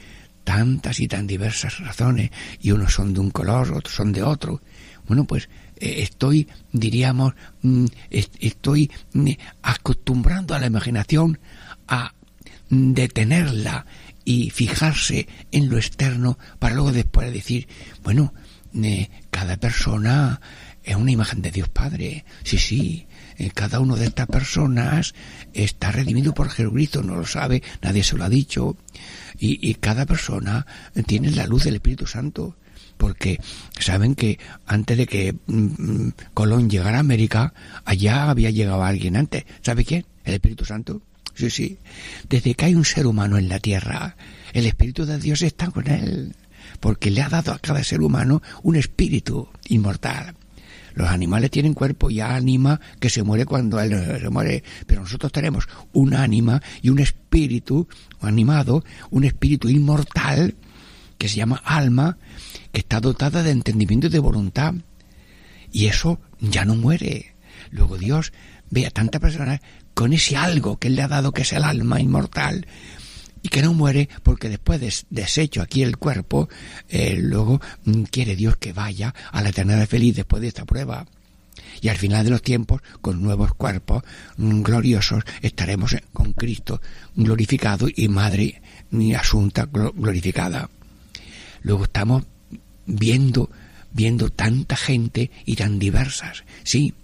[0.44, 4.60] tantas y tan diversas razones, y unos son de un color, otros son de otro.
[5.06, 9.30] Bueno, pues eh, estoy, diríamos, mm, estoy mm,
[9.62, 11.38] acostumbrando a la imaginación
[11.88, 12.14] a
[12.68, 13.86] detenerla
[14.24, 17.68] y fijarse en lo externo para luego después decir,
[18.02, 18.34] bueno,
[19.30, 20.40] cada persona
[20.86, 22.24] es una imagen de Dios Padre.
[22.44, 23.06] Sí, sí.
[23.38, 25.14] Eh, cada una de estas personas
[25.52, 28.76] está redimido por Jesucristo, no lo sabe, nadie se lo ha dicho.
[29.38, 30.64] Y, cada persona
[31.06, 32.56] tiene la luz del Espíritu Santo.
[32.96, 33.38] Porque
[33.78, 37.52] saben que antes de que mm, mm, Colón llegara a América,
[37.84, 39.44] allá había llegado alguien antes.
[39.60, 40.06] ¿Sabe quién?
[40.24, 41.02] El Espíritu Santo.
[41.34, 41.78] Sí, sí.
[42.30, 44.16] Desde que hay un ser humano en la tierra,
[44.54, 46.34] el Espíritu de Dios está con él
[46.80, 50.34] porque le ha dado a cada ser humano un espíritu inmortal.
[50.96, 55.30] Los animales tienen cuerpo y ánima que se muere cuando él se muere, pero nosotros
[55.30, 57.86] tenemos un ánima y un espíritu
[58.22, 60.54] animado, un espíritu inmortal
[61.18, 62.16] que se llama alma,
[62.72, 64.72] que está dotada de entendimiento y de voluntad.
[65.70, 67.36] Y eso ya no muere.
[67.70, 68.32] Luego Dios
[68.70, 69.60] ve a tantas personas
[69.92, 72.66] con ese algo que Él le ha dado, que es el alma inmortal,
[73.46, 76.48] y que no muere porque después de deshecho aquí el cuerpo,
[76.88, 81.06] eh, luego mm, quiere Dios que vaya a la eternidad feliz después de esta prueba.
[81.80, 84.02] Y al final de los tiempos, con nuevos cuerpos
[84.36, 86.82] mm, gloriosos, estaremos con Cristo
[87.14, 90.68] glorificado y Madre ni Asunta glorificada.
[91.62, 92.24] Luego estamos
[92.84, 93.48] viendo,
[93.92, 96.42] viendo tanta gente y tan diversas.
[96.64, 96.94] Sí,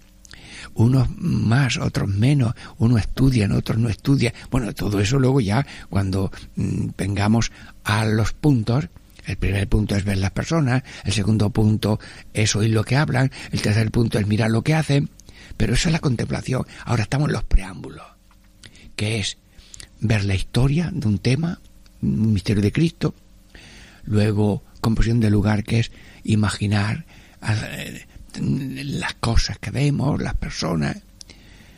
[0.75, 4.33] unos más, otros menos, unos estudian, otros no estudian.
[4.49, 7.51] Bueno, todo eso luego ya cuando mm, vengamos
[7.83, 8.89] a los puntos,
[9.25, 11.99] el primer punto es ver las personas, el segundo punto
[12.33, 15.09] es oír lo que hablan, el tercer punto es mirar lo que hacen,
[15.57, 16.65] pero esa es la contemplación.
[16.85, 18.05] Ahora estamos en los preámbulos,
[18.95, 19.37] que es
[19.99, 21.59] ver la historia de un tema,
[22.01, 23.15] un misterio de Cristo,
[24.03, 25.91] luego composición de lugar, que es
[26.23, 27.05] imaginar
[27.41, 28.05] eh,
[28.39, 30.97] las cosas que vemos, las personas.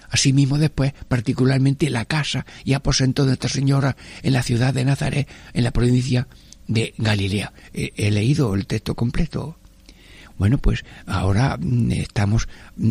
[0.09, 5.27] Asimismo después, particularmente la casa y aposento de Nuestra Señora en la ciudad de Nazaret,
[5.53, 6.27] en la provincia
[6.67, 7.53] de Galilea.
[7.73, 9.57] He, leído el texto completo.
[10.37, 12.47] Bueno, pues ahora mm, estamos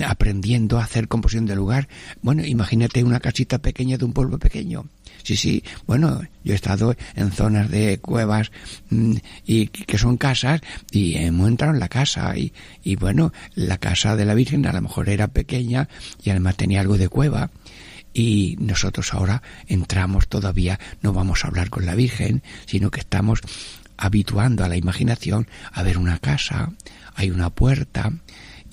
[0.07, 1.89] aprendiendo a hacer composición de lugar.
[2.23, 4.87] Bueno, imagínate una casita pequeña de un pueblo pequeño.
[5.25, 8.53] Sí, sí, bueno, yo he estado en zonas de cuevas
[8.91, 9.15] mm,
[9.47, 10.61] y que son casas
[10.91, 14.73] y hemos entrado en la casa y, y bueno, la casa de la Virgen a
[14.73, 15.89] lo mejor era pequeña
[16.23, 17.51] y además tenía algo de cueva
[18.13, 23.41] y nosotros ahora entramos todavía, no vamos a hablar con la Virgen, sino que estamos
[23.97, 26.71] habituando a la imaginación a ver una casa,
[27.15, 28.13] hay una puerta,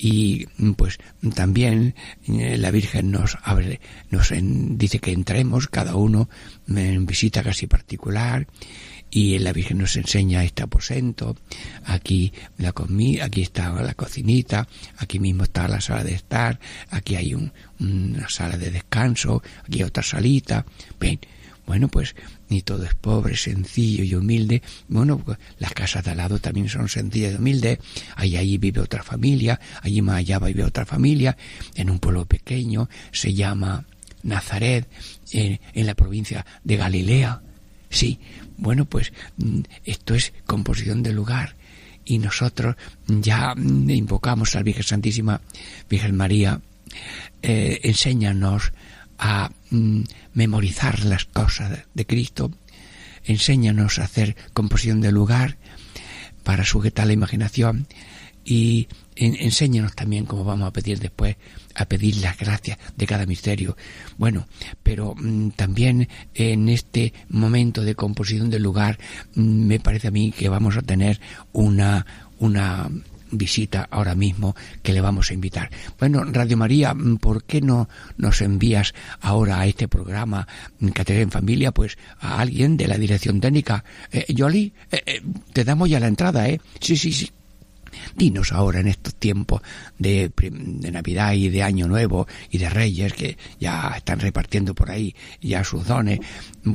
[0.04, 0.98] y pues
[1.36, 1.94] también
[2.28, 6.28] eh, la Virgen nos abre, nos dice que entremos cada uno
[6.68, 8.48] en visita casi particular
[9.12, 11.36] y la Virgen nos enseña este aposento,
[11.86, 16.60] aquí la comida, aquí está la cocinita, aquí mismo está la sala de estar,
[16.90, 20.66] aquí hay una sala de descanso, aquí hay otra salita,
[21.00, 21.20] ven,
[21.68, 22.16] bueno, pues
[22.52, 24.62] ni todo es pobre, sencillo y humilde.
[24.90, 27.80] Bueno, pues, las casas de al lado también son sencillas y humildes.
[28.18, 31.38] Ahí, allí vive otra familia, allí más allá vive otra familia,
[31.76, 33.86] en un pueblo pequeño, se llama
[34.24, 34.86] Nazaret,
[35.32, 37.42] en, la provincia de Galilea.
[37.90, 38.20] Sí,
[38.58, 41.56] bueno, pues mm, esto es composición del lugar
[42.04, 42.76] y nosotros
[43.08, 45.40] ya mm, invocamos a la Virgen Santísima,
[45.90, 46.60] Virgen María,
[47.42, 48.74] eh, enséñanos
[49.22, 50.02] a mm,
[50.34, 52.52] memorizar las cosas de Cristo,
[53.24, 55.58] enséñanos a hacer composición del lugar
[56.44, 57.88] para sujetar la imaginación
[58.44, 61.36] y enséñanos también, como vamos a pedir después,
[61.76, 63.78] a pedir las gracias de cada misterio.
[64.18, 64.48] Bueno,
[64.82, 68.98] pero mm, también en este momento de composición del lugar
[69.36, 71.22] mm, me parece a mí que vamos a tener
[71.54, 72.08] una
[72.40, 72.90] una
[73.32, 75.70] visita ahora mismo que le vamos a invitar.
[76.00, 80.48] Bueno, Radio María, mm, ¿por qué no nos envías ahora a este programa
[80.94, 81.72] Catedral en Familia?
[81.72, 83.84] Pues a alguien de la dirección técnica.
[84.12, 85.22] Eh, Yoli, eh, eh,
[85.54, 86.60] te damos ya la entrada, ¿eh?
[86.80, 87.32] Sí, sí, sí.
[88.16, 89.62] Dinos ahora en estos tiempos
[89.98, 90.32] de,
[90.92, 95.64] Navidad y de Año Nuevo y de Reyes que ya están repartiendo por ahí ya
[95.64, 96.20] sus dones,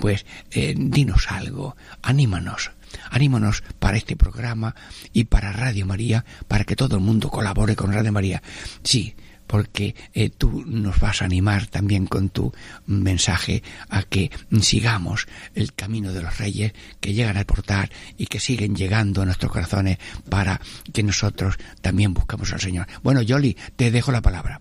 [0.00, 2.70] pues eh, dinos algo, anímanos,
[3.10, 4.74] anímanos para este programa
[5.12, 8.42] y para Radio María, para que todo el mundo colabore con Radio María.
[8.82, 9.14] Sí,
[9.46, 12.52] porque eh, tú nos vas a animar también con tu
[12.86, 18.40] mensaje a que sigamos el camino de los reyes que llegan a portar y que
[18.40, 20.60] siguen llegando a nuestros corazones para
[20.92, 22.86] que nosotros también buscamos al Señor.
[23.02, 24.60] Bueno, Yoli, te dejo la palabra.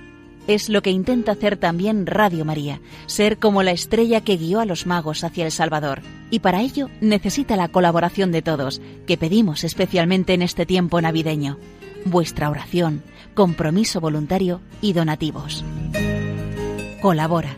[0.47, 4.65] Es lo que intenta hacer también Radio María, ser como la estrella que guió a
[4.65, 6.01] los magos hacia el Salvador.
[6.29, 11.57] Y para ello necesita la colaboración de todos, que pedimos especialmente en este tiempo navideño.
[12.05, 15.63] Vuestra oración, compromiso voluntario y donativos.
[17.01, 17.57] Colabora.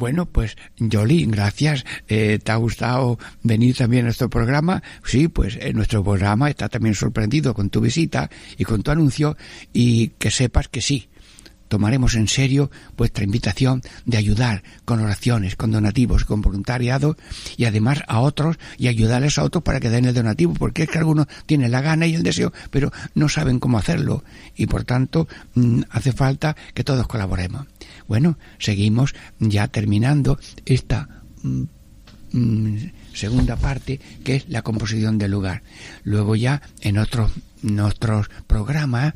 [0.00, 1.84] Bueno, pues Yoli, gracias.
[2.08, 4.82] Eh, ¿Te ha gustado venir también a nuestro programa?
[5.04, 9.36] Sí, pues en nuestro programa está también sorprendido con tu visita y con tu anuncio
[9.74, 11.09] y que sepas que sí,
[11.70, 17.16] tomaremos en serio vuestra invitación de ayudar con oraciones, con donativos, con voluntariado
[17.56, 20.90] y además a otros y ayudarles a otros para que den el donativo, porque es
[20.90, 24.24] que algunos tienen la gana y el deseo, pero no saben cómo hacerlo
[24.56, 27.66] y por tanto mm, hace falta que todos colaboremos.
[28.08, 31.08] Bueno, seguimos ya terminando esta
[31.42, 31.62] mm,
[32.32, 32.76] mm,
[33.12, 35.62] segunda parte que es la composición del lugar.
[36.04, 37.32] Luego ya en otros,
[37.82, 39.14] otros programas,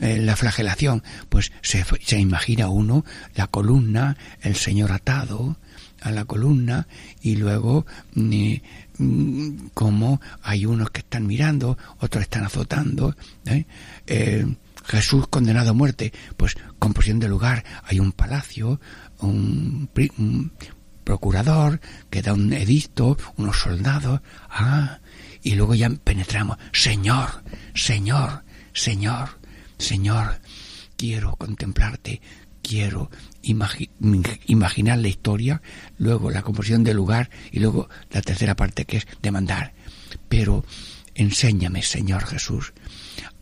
[0.00, 5.56] eh, la flagelación, pues se, se imagina uno la columna, el señor atado
[6.04, 6.86] a la columna
[7.22, 13.16] y luego mm, como hay unos que están mirando, otros están azotando.
[13.46, 13.64] ¿eh?
[14.06, 14.46] eh
[14.86, 18.80] Jesús condenado a muerte, pues composición de lugar, hay un palacio,
[19.20, 19.88] un,
[21.04, 21.80] procurador
[22.10, 24.98] que da un edicto, unos soldados, ah,
[25.42, 27.44] y luego ya penetramos, Señor,
[27.74, 29.38] Señor, Señor,
[29.78, 30.40] Señor,
[30.96, 32.20] quiero contemplarte,
[32.62, 33.10] quiero
[33.42, 35.60] imaginar la historia,
[35.98, 39.74] luego la composición del lugar y luego la tercera parte que es demandar.
[40.28, 40.64] Pero
[41.14, 42.72] enséñame, Señor Jesús,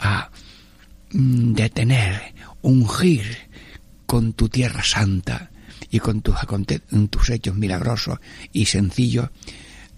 [0.00, 0.30] a
[1.12, 3.50] Mm, de tener, ungir
[4.06, 5.50] con tu tierra santa
[5.92, 8.18] y con tus, hechos milagrosos
[8.52, 9.28] y sencillos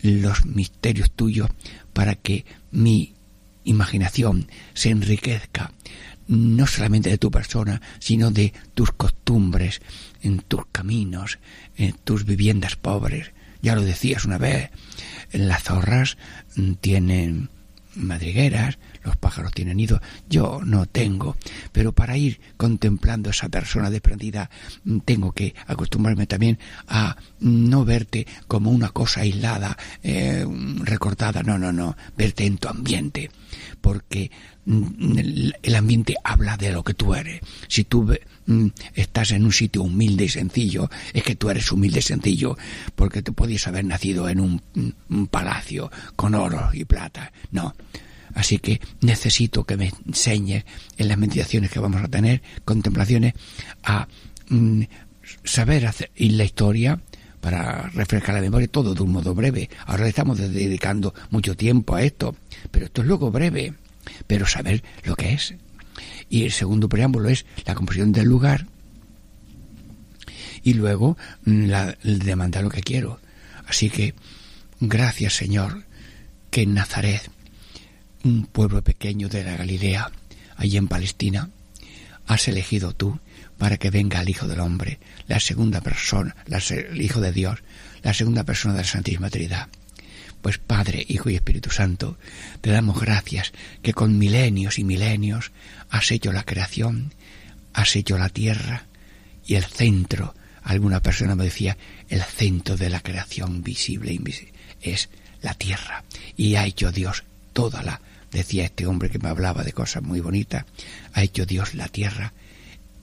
[0.03, 1.49] los misterios tuyos
[1.95, 3.14] para que mi
[3.62, 5.72] imaginación se enriquezca
[6.26, 9.80] no solamente de tu persona, sino de tus costumbres,
[10.22, 11.38] en tus caminos,
[11.76, 13.30] en tus viviendas pobres.
[13.62, 14.70] Ya lo decías una vez,
[15.32, 16.16] las zorras
[16.80, 17.51] tienen
[17.95, 21.36] madrigueras, los pájaros tienen nido, yo no tengo,
[21.72, 24.50] pero para ir contemplando a esa persona desprendida
[24.84, 30.46] mm, tengo que acostumbrarme también a no verte como una cosa aislada, eh,
[30.80, 33.30] recortada, no, no, no, verte en tu ambiente,
[33.80, 34.30] porque
[34.64, 35.18] mm,
[35.62, 37.40] el ambiente habla de lo que tú eres.
[37.68, 38.11] Si tú
[38.46, 42.57] mm, estás en un sitio humilde y sencillo, es que tú eres humilde y sencillo,
[42.96, 47.32] porque te podías haber nacido en un palacio con oro y plata.
[47.50, 47.74] No,
[48.35, 50.64] Así que necesito que me enseñes
[50.99, 53.35] en las meditaciones que vamos a tener, contemplaciones,
[53.82, 54.09] a
[54.49, 54.82] mm,
[55.45, 57.01] saber hacer y la historia
[57.41, 59.68] para refrescar la memoria, todo de un modo breve.
[59.87, 62.35] Ahora le estamos dedicando mucho tiempo a esto,
[62.70, 63.74] pero esto es luego breve,
[64.26, 65.55] pero saber lo que es.
[66.30, 68.66] Y el segundo preámbulo es la composición del lugar
[70.62, 73.20] y luego mm, la, demandar lo que quiero.
[73.66, 74.14] Así que,
[74.80, 75.85] gracias Señor,
[76.51, 77.30] que en Nazaret
[78.25, 80.11] un pueblo pequeño de la Galilea,
[80.57, 81.51] allí en Palestina,
[82.27, 83.20] has elegido tú
[83.59, 84.99] para que venga el Hijo del Hombre,
[85.29, 87.61] la segunda persona, el Hijo de Dios,
[88.03, 89.68] la segunda persona de la Santísima Trinidad.
[90.41, 92.18] Pues Padre, Hijo y Espíritu Santo,
[92.61, 93.53] te damos gracias
[93.83, 95.53] que con milenios y milenios
[95.91, 97.12] has hecho la creación,
[97.72, 98.85] has hecho la tierra
[99.47, 101.77] y el centro, alguna persona me decía,
[102.09, 105.09] el centro de la creación visible e invisible es
[105.43, 106.05] la tierra.
[106.37, 108.01] Y ha hecho Dios toda la
[108.35, 110.64] decía este hombre que me hablaba de cosas muy bonitas,
[111.12, 112.35] ha hecho Dios la tierra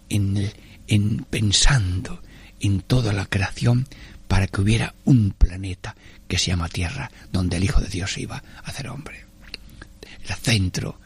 [0.10, 0.52] en,
[0.88, 2.22] en pensando
[2.60, 3.88] en toda la creación
[4.28, 5.96] para que hubiera un planeta
[6.28, 9.26] que se llama Tierra, donde el Hijo de Dios iba a hacer hombre.
[10.28, 11.00] El centro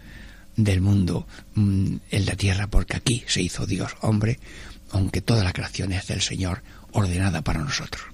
[0.55, 4.39] del mundo mm, en la Tierra, porque aquí se hizo Dios hombre,
[4.91, 6.61] aunque toda la creación es del Señor,
[6.91, 8.05] ordenada para nosotros.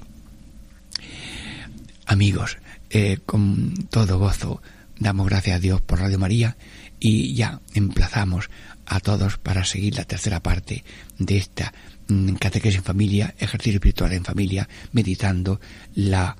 [2.05, 2.57] Amigos,
[2.89, 4.61] eh, con todo gozo
[5.01, 6.57] Damos gracias a Dios por Radio María
[6.99, 8.51] y ya emplazamos
[8.85, 10.83] a todos para seguir la tercera parte
[11.17, 11.73] de esta
[12.07, 15.59] mm, catequesis en familia, ejercicio espiritual en familia, meditando
[15.95, 16.37] la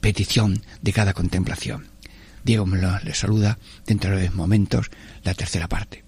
[0.00, 1.88] petición de cada contemplación.
[2.44, 4.92] Diego me lo, le saluda dentro de momentos
[5.24, 6.07] la tercera parte.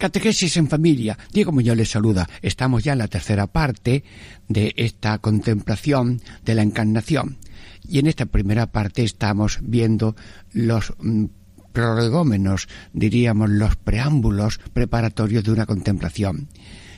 [0.00, 1.18] Catequesis en familia.
[1.30, 2.26] Diego Muñoz les saluda.
[2.40, 4.02] Estamos ya en la tercera parte
[4.48, 7.36] de esta contemplación de la encarnación.
[7.86, 10.16] Y en esta primera parte estamos viendo
[10.52, 11.26] los mm,
[11.74, 16.48] prolegómenos, diríamos los preámbulos preparatorios de una contemplación.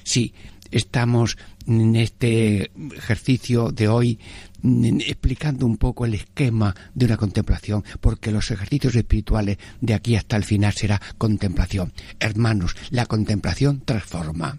[0.05, 0.33] Sí,
[0.71, 4.21] estamos en este ejercicio de hoy
[4.63, 10.37] explicando un poco el esquema de una contemplación, porque los ejercicios espirituales de aquí hasta
[10.37, 11.93] el final será contemplación.
[12.21, 14.59] Hermanos, la contemplación transforma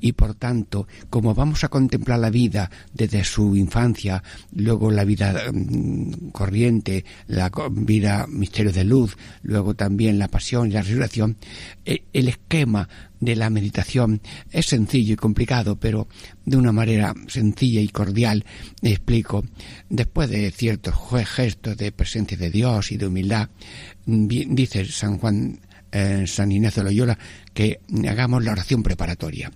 [0.00, 4.22] y por tanto, como vamos a contemplar la vida desde su infancia,
[4.54, 10.72] luego la vida mm, corriente, la vida misterio de luz, luego también la pasión y
[10.72, 11.36] la resurrección,
[11.84, 12.88] e, el esquema
[13.20, 14.20] de la meditación
[14.50, 16.08] es sencillo y complicado, pero
[16.44, 18.44] de una manera sencilla y cordial
[18.82, 19.44] explico.
[19.88, 20.94] Después de ciertos
[21.26, 23.48] gestos de presencia de Dios y de humildad,
[24.06, 25.60] dice San Juan
[25.92, 27.18] eh, San Ignacio de Loyola
[27.54, 29.50] que hagamos la oración preparatoria.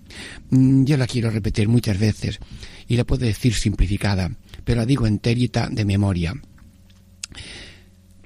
[0.50, 2.38] Mm, yo la quiero repetir muchas veces
[2.86, 4.30] y la puedo decir simplificada,
[4.64, 6.34] pero la digo entérita de memoria.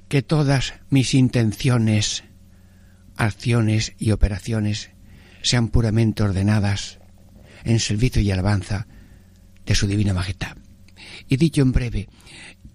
[0.07, 2.23] Que todas mis intenciones,
[3.15, 4.91] acciones y operaciones
[5.41, 6.99] sean puramente ordenadas
[7.63, 8.87] en servicio y alabanza
[9.65, 10.57] de su divina majestad.
[11.27, 12.07] Y dicho en breve,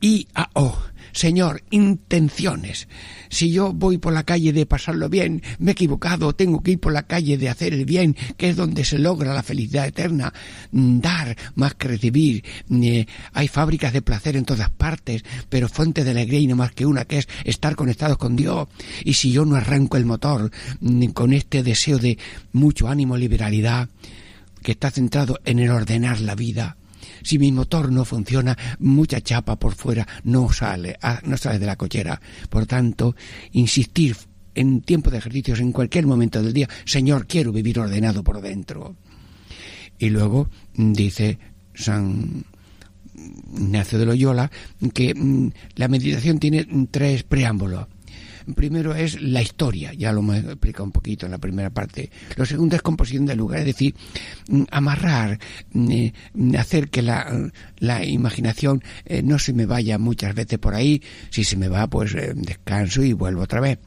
[0.00, 0.78] I-A-O,
[1.12, 2.88] Señor, intenciones.
[3.28, 6.80] Si yo voy por la calle de pasarlo bien, me he equivocado, tengo que ir
[6.80, 10.32] por la calle de hacer el bien, que es donde se logra la felicidad eterna.
[10.72, 12.44] Dar más que recibir.
[12.70, 16.72] Eh, hay fábricas de placer en todas partes, pero fuente de alegría y no más
[16.72, 18.68] que una, que es estar conectados con Dios.
[19.04, 20.50] Y si yo no arranco el motor
[20.80, 22.18] mm, con este deseo de
[22.52, 23.88] mucho ánimo, liberalidad,
[24.62, 26.76] que está centrado en el ordenar la vida,
[27.22, 31.66] si mi motor no funciona, mucha chapa por fuera no sale, ah, no sale de
[31.66, 32.20] la cochera.
[32.48, 33.14] Por tanto,
[33.52, 34.16] insistir
[34.54, 38.96] en tiempo de ejercicios en cualquier momento del día, Señor, quiero vivir ordenado por dentro.
[39.98, 41.38] Y luego dice
[41.74, 42.44] San
[43.54, 44.50] Ignacio de Loyola
[44.94, 47.86] que mm, la meditación tiene tres preámbulos.
[48.54, 52.10] Primero es la historia, ya lo hemos explicado un poquito en la primera parte.
[52.36, 53.94] Lo segundo es composición del lugar, es decir,
[54.48, 55.38] mm, amarrar,
[55.72, 56.12] mm, eh,
[56.58, 57.50] hacer que la,
[58.04, 61.02] imaginación eh, no se me vaya muchas veces por ahí.
[61.30, 63.78] Si se me va, pues eh, descanso y vuelvo otra vez.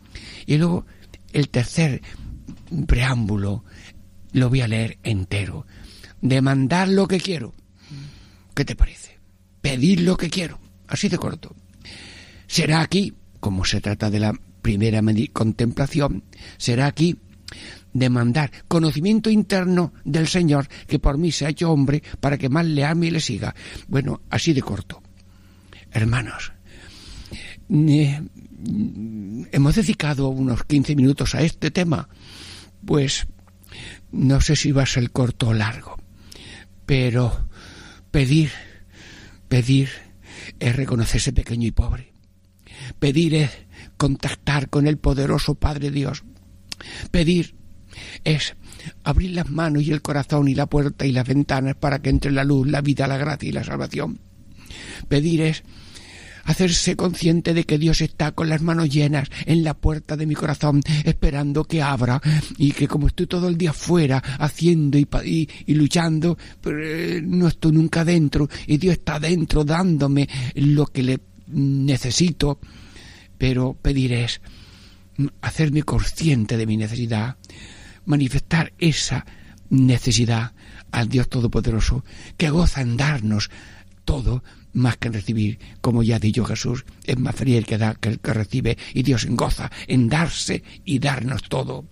[0.46, 0.86] Y luego,
[1.32, 2.02] el tercer
[2.88, 3.64] preámbulo
[4.34, 5.66] lo voy a leer entero.
[6.22, 7.54] Demandar lo que quiero.
[8.54, 9.20] ¿Qué te parece?
[9.62, 10.60] Pedir lo que quiero.
[10.88, 11.56] Así de corto.
[12.48, 14.34] Será aquí como se trata de la
[14.64, 15.02] primera
[15.32, 16.24] contemplación,
[16.58, 17.18] será aquí
[17.94, 22.66] demandar conocimiento interno del Señor que por mí se ha hecho hombre para que más
[22.66, 23.54] le ame y le siga.
[23.88, 25.04] Bueno, así de corto.
[25.92, 26.54] Hermanos,
[27.70, 32.10] hemos dedicado unos 15 minutos a este tema.
[32.84, 33.28] Pues
[34.12, 35.98] no sé si va a ser corto o largo,
[36.86, 37.48] pero
[38.12, 38.52] pedir,
[39.48, 39.90] pedir
[40.60, 42.14] es reconocerse pequeño y pobre
[43.00, 43.52] Pedir es
[44.04, 46.26] contactar con el poderoso Padre Dios.
[47.10, 47.56] Pedir
[48.26, 48.54] es
[49.06, 52.30] abrir las manos y el corazón y la puerta y las ventanas para que entre
[52.30, 54.20] la luz, la vida, la gracia y la salvación.
[55.08, 55.64] Pedir es
[56.44, 60.36] hacerse consciente de que Dios está con las manos llenas en la puerta de mi
[60.36, 62.22] corazón, esperando que abra,
[62.58, 65.08] y que como estoy todo el día fuera, haciendo y,
[65.66, 71.20] y, luchando, eh, no estoy nunca dentro, y Dios está dentro dándome lo que le
[71.48, 72.60] necesito,
[73.44, 74.40] pero pedir es
[75.42, 77.36] hacerme consciente de mi necesidad,
[78.06, 79.26] manifestar esa
[79.70, 80.54] necesidad
[80.92, 82.06] al Dios Todopoderoso,
[82.38, 83.52] que goza en darnos
[84.06, 87.78] todo más que en recibir, como ya ha dicho Jesús, es más frío el que
[87.78, 91.84] da que el que recibe, y Dios goza en darse y darnos todo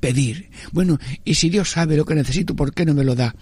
[0.00, 0.50] pedir.
[0.72, 3.34] Bueno, y si Dios sabe lo que necesito, ¿por qué no me lo da?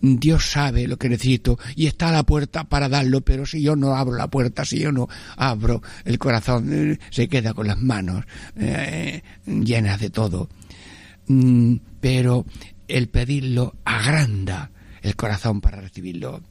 [0.00, 3.76] Dios sabe lo que necesito y está a la puerta para darlo, pero si yo
[3.76, 7.78] no abro la puerta, si yo no abro el corazón, eh, se queda con las
[7.78, 8.24] manos
[8.56, 10.48] eh, llenas de todo.
[11.28, 12.46] Mm, pero
[12.88, 14.70] el pedirlo agranda
[15.02, 16.42] el corazón para recibirlo.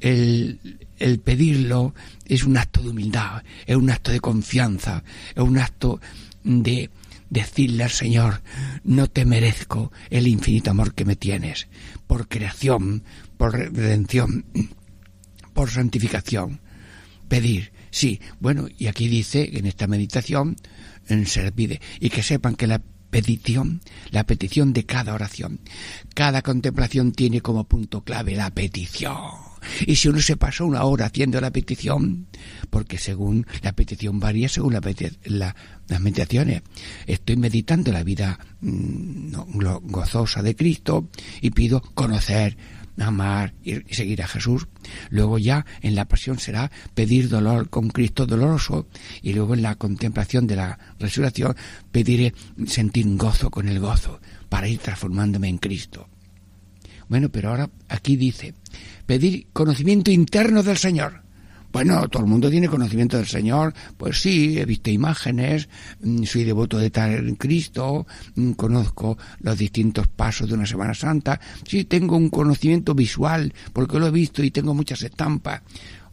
[0.00, 5.02] El, el pedirlo es un acto de humildad, es un acto de confianza,
[5.34, 6.00] es un acto
[6.42, 6.90] de
[7.30, 8.42] decirle al Señor,
[8.84, 11.68] no te merezco el infinito amor que me tienes,
[12.06, 13.04] por creación,
[13.38, 14.44] por redención,
[15.54, 16.60] por santificación.
[17.28, 20.56] Pedir, sí, bueno, y aquí dice en esta meditación,
[21.08, 25.60] en se pide, y que sepan que la petición, la petición de cada oración,
[26.14, 29.49] cada contemplación tiene como punto clave la petición
[29.86, 32.26] y si uno se pasa una hora haciendo la petición,
[32.70, 35.56] porque según la petición varía según la,
[35.88, 36.62] las meditaciones,
[37.06, 39.32] estoy meditando la vida mm,
[39.84, 41.08] gozosa de Cristo
[41.40, 42.56] y pido conocer,
[42.98, 44.66] amar y, seguir a Jesús.
[45.10, 48.86] Luego ya en la pasión será pedir dolor con Cristo doloroso
[49.22, 51.56] y luego en la contemplación de la resurrección
[51.90, 52.34] pediré
[52.66, 56.08] sentir gozo con el gozo para ir transformándome en Cristo.
[57.10, 58.54] Bueno, pero ahora aquí dice,
[59.04, 61.22] pedir conocimiento interno del Señor.
[61.72, 63.74] Bueno, todo el mundo tiene conocimiento del Señor.
[63.96, 65.68] Pues sí, he visto imágenes,
[66.02, 68.06] mm, soy devoto de tal en Cristo,
[68.36, 71.40] mm, conozco los distintos pasos de una Semana Santa.
[71.66, 75.62] Sí, tengo un conocimiento visual, porque lo he visto y tengo muchas estampas.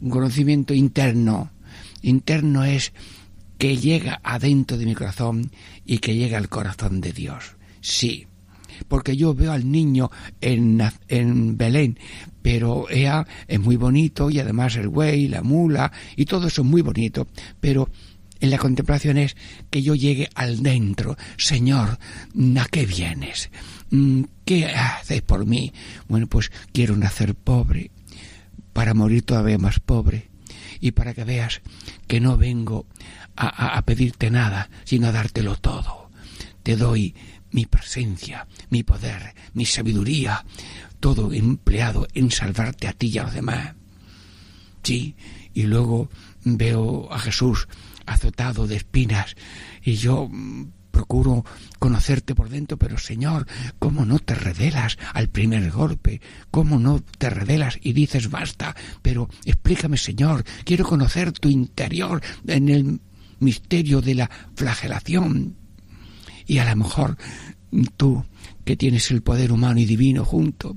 [0.00, 1.52] Un conocimiento interno.
[2.02, 2.92] Interno es
[3.56, 5.52] que llega adentro de mi corazón
[5.86, 7.54] y que llega al corazón de Dios.
[7.80, 8.26] Sí,
[8.86, 10.10] porque yo veo al niño
[10.40, 11.98] en, en Belén,
[12.42, 16.68] pero ella es muy bonito y además el güey, la mula y todo eso es
[16.68, 17.26] muy bonito,
[17.60, 17.88] pero
[18.40, 19.36] en la contemplación es
[19.70, 21.16] que yo llegue al dentro.
[21.36, 21.98] Señor,
[22.58, 23.50] ¿a qué vienes?
[23.90, 25.72] Mm, ¿Qué haces por mí?
[26.08, 27.90] Bueno, pues quiero nacer pobre
[28.72, 30.28] para morir todavía más pobre
[30.80, 31.60] y para que veas
[32.06, 32.86] que no vengo
[33.34, 36.10] a, a pedirte nada, sino a dártelo todo.
[36.62, 37.14] Te doy
[37.50, 40.44] mi presencia, mi poder, mi sabiduría,
[41.00, 43.74] todo empleado en salvarte a ti y a los demás.
[44.82, 45.16] Sí,
[45.54, 46.08] y luego
[46.44, 47.68] veo a Jesús
[48.06, 49.36] azotado de espinas
[49.82, 51.44] y yo mm, procuro
[51.78, 53.46] conocerte por dentro, pero Señor,
[53.78, 56.20] ¿cómo no te revelas al primer golpe?
[56.50, 58.74] ¿Cómo no te revelas y dices basta?
[59.02, 63.00] Pero explícame, Señor, quiero conocer tu interior en el
[63.40, 65.56] misterio de la flagelación.
[66.48, 67.16] Y a lo mejor
[67.96, 68.24] tú,
[68.64, 70.76] que tienes el poder humano y divino junto,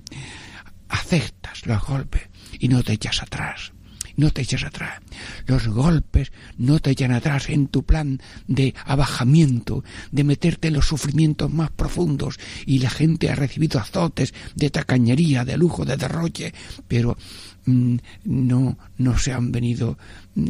[0.90, 2.24] aceptas los golpes
[2.60, 3.72] y no te echas atrás
[4.18, 5.02] no te eches atrás.
[5.46, 10.88] Los golpes no te echan atrás en tu plan de abajamiento, de meterte en los
[10.88, 12.40] sufrimientos más profundos.
[12.66, 16.54] Y la gente ha recibido azotes de tacañería, de lujo, de derroche,
[16.88, 17.18] pero
[17.66, 17.96] mm,
[18.26, 19.98] no, no se han venido,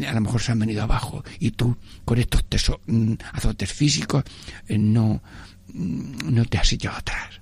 [0.08, 1.24] a lo mejor se han venido abajo.
[1.40, 2.44] Y tú, con estos
[2.86, 4.24] mm, azotes físicos,
[4.68, 5.22] eh, no,
[5.74, 7.42] mm, no te has echado atrás.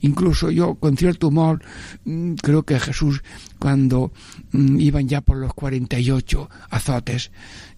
[0.00, 1.62] Incluso yo, con cierto humor,
[2.04, 3.22] mm, creo que Jesús,
[3.58, 4.12] cuando
[4.52, 7.30] mm, iban ya por los 48 azotes,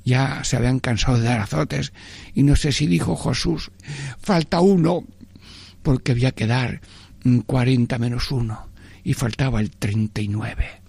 [0.04, 1.92] ya se habían cansado de dar azotes,
[2.34, 3.70] y no sé si dijo Jesús,
[4.20, 5.04] falta uno,
[5.82, 6.80] porque había que dar
[7.46, 8.68] 40 mm, menos uno,
[9.04, 10.82] y faltaba el 39.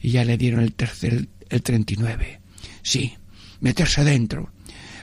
[0.00, 2.40] Y ya le dieron el tercer, el 39.
[2.82, 3.14] Sí,
[3.60, 4.50] meterse dentro.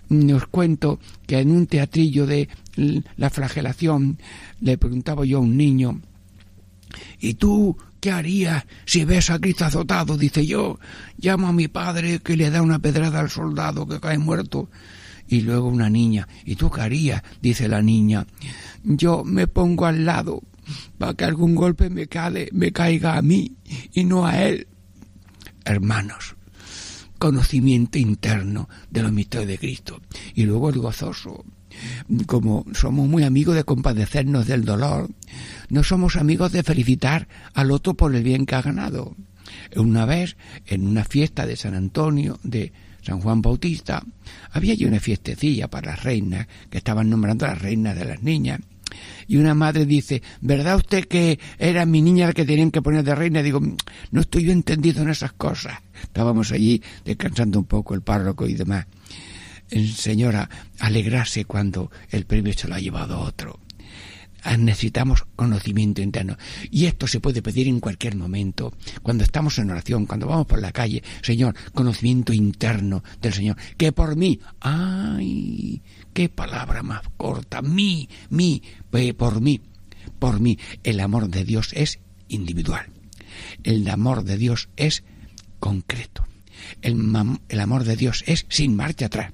[0.10, 4.20] Os cuento que en un teatrillo de la flagelación,
[4.62, 6.02] le preguntaba yo a un niño,
[7.20, 10.18] ¿y tú qué harías si ves a Cristo azotado?
[10.18, 10.80] Dice yo,
[11.18, 14.70] llamo a mi padre que le da una pedrada al soldado que cae muerto.
[15.26, 17.24] Y luego una niña, ¿y tú qué harías?
[17.42, 18.28] Dice la niña,
[18.84, 20.42] yo me pongo al lado
[20.98, 22.08] para que algún golpe me,
[22.52, 23.56] me caiga a mí
[23.94, 24.68] y no a él.
[25.66, 26.36] Hermanos,
[27.18, 30.02] conocimiento interno de los misterios de Cristo.
[30.36, 31.46] Y luego el gozoso
[32.26, 35.10] como somos muy amigos de compadecernos del dolor,
[35.70, 39.16] no somos amigos de felicitar al otro por el bien que ha ganado.
[39.76, 42.72] Una vez, en una fiesta de San Antonio, de
[43.02, 44.04] San Juan Bautista,
[44.52, 48.24] había allí una fiestecilla para las reinas, que estaban nombrando a las reinas de las
[48.24, 48.60] niñas.
[49.28, 53.04] Y una madre dice, ¿verdad usted que era mi niña la que tenían que poner
[53.04, 53.42] de reina?
[53.42, 53.60] Digo,
[54.12, 55.80] no estoy yo entendido en esas cosas.
[56.04, 58.86] Estábamos allí descansando un poco el párroco y demás
[59.70, 60.50] señora,
[60.80, 63.60] alegrarse cuando el premio se lo ha llevado otro.
[64.46, 66.38] Ah, necesitamos conocimiento interno.
[66.70, 68.74] Y esto se puede pedir en cualquier momento.
[69.02, 73.58] Cuando estamos en oración, cuando vamos por la calle, Señor, conocimiento interno del Señor.
[73.78, 75.82] Que por mí, ay,
[76.14, 78.62] qué palabra más corta, mí, mí,
[79.18, 79.62] por mí,
[80.20, 80.60] por mí.
[80.84, 82.88] El amor de Dios es individual.
[83.64, 85.06] El amor de Dios es
[85.60, 86.26] concreto.
[86.82, 86.98] El,
[87.48, 89.32] el amor de Dios es sin marcha atrás.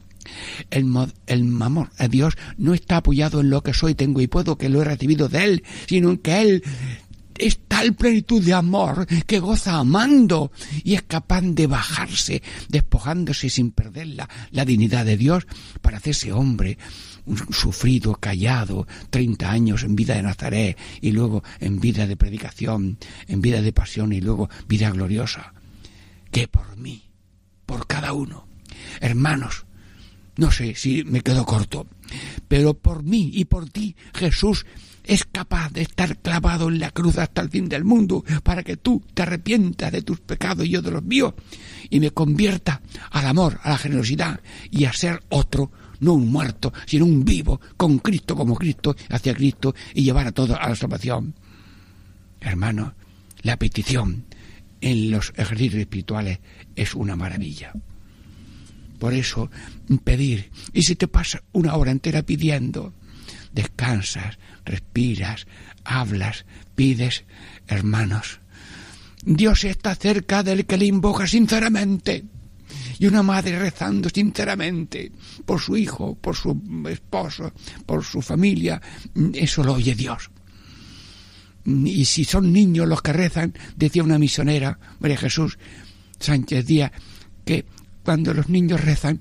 [0.69, 0.93] El,
[1.27, 4.69] el amor a Dios no está apoyado en lo que soy, tengo y puedo, que
[4.69, 6.63] lo he recibido de Él, sino en que Él
[7.39, 10.51] es tal plenitud de amor que goza amando
[10.83, 15.47] y es capaz de bajarse, despojándose sin perder la, la dignidad de Dios
[15.81, 16.77] para hacerse hombre,
[17.51, 23.41] sufrido, callado, treinta años en vida de Nazaret y luego en vida de predicación, en
[23.41, 25.53] vida de pasión y luego vida gloriosa.
[26.31, 27.09] Que por mí,
[27.65, 28.47] por cada uno.
[28.99, 29.65] Hermanos,
[30.39, 31.85] no sé si me quedo corto,
[32.47, 34.65] pero por mí y por ti Jesús
[35.03, 38.77] es capaz de estar clavado en la cruz hasta el fin del mundo para que
[38.77, 41.33] tú te arrepientas de tus pecados y yo de los míos
[41.89, 42.81] y me convierta
[43.11, 44.39] al amor, a la generosidad
[44.71, 49.35] y a ser otro, no un muerto, sino un vivo, con Cristo como Cristo, hacia
[49.35, 51.33] Cristo y llevar a todos a la salvación.
[52.39, 52.93] Hermano,
[53.41, 54.23] la petición
[54.79, 56.39] en los ejercicios espirituales
[56.77, 57.73] es una maravilla.
[58.99, 59.49] Por eso,
[60.03, 60.51] pedir.
[60.73, 62.93] Y si te pasas una hora entera pidiendo,
[63.53, 65.47] descansas, respiras,
[65.83, 66.45] hablas,
[66.75, 67.23] pides,
[67.67, 68.41] hermanos.
[69.23, 72.25] Dios está cerca del que le invoca sinceramente.
[72.99, 75.11] Y una madre rezando sinceramente
[75.45, 77.53] por su hijo, por su esposo,
[77.85, 78.81] por su familia,
[79.33, 80.29] eso lo oye Dios.
[81.65, 85.57] Y si son niños los que rezan, decía una misionera, María Jesús
[86.19, 86.91] Sánchez Díaz,
[87.45, 87.65] que
[88.09, 89.19] cuando los niños rezan,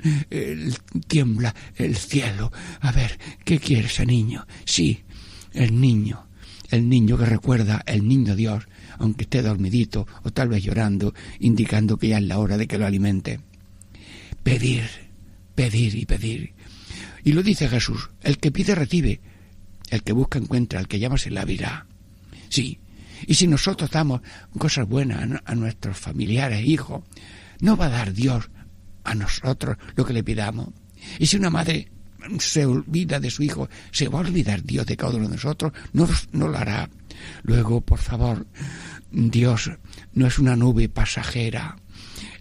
[1.09, 2.51] tiembla el cielo.
[2.81, 4.47] A ver, ¿qué quiere ese niño?
[4.65, 5.05] Sí,
[5.53, 6.27] el niño,
[6.71, 8.67] el niño que recuerda el niño Dios,
[8.97, 12.79] aunque esté dormidito o tal vez llorando, indicando que ya es la hora de que
[12.79, 13.41] lo alimente.
[14.43, 14.89] Pedir,
[15.55, 16.55] pedir y pedir.
[17.25, 19.21] Y lo dice Jesús, el que pide recibe,
[19.91, 21.85] el que busca encuentra, el que llama se la abrirá.
[22.49, 22.79] Sí,
[23.27, 24.23] y si nosotros damos
[24.57, 27.03] cosas buenas a, nuestros familiares, hijos,
[27.61, 28.49] no va a dar Dios
[29.05, 30.69] a nosotros lo que le pidamos.
[31.19, 31.89] Y si una madre
[32.39, 35.73] se olvida de su hijo, se va a olvidar Dios de cada uno de nosotros,
[35.93, 36.89] no, no lo hará.
[37.43, 38.47] Luego, por favor,
[39.11, 39.71] Dios
[40.13, 41.77] no es una nube pasajera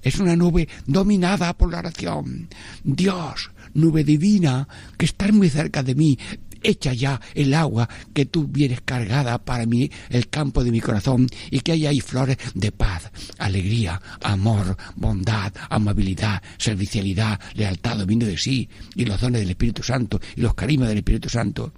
[0.02, 2.50] Es una nube dominada por la oración.
[2.84, 6.20] Dios, nube divina, que estás muy cerca de mí,
[6.64, 11.28] echa ya el agua que tú vienes cargada para mí, el campo de mi corazón,
[11.52, 18.38] y que haya ahí flores de paz, alegría, amor, bondad, amabilidad, servicialidad, lealtad, dominio de
[18.38, 21.74] sí, y los dones del Espíritu Santo, y los carismas del Espíritu Santo.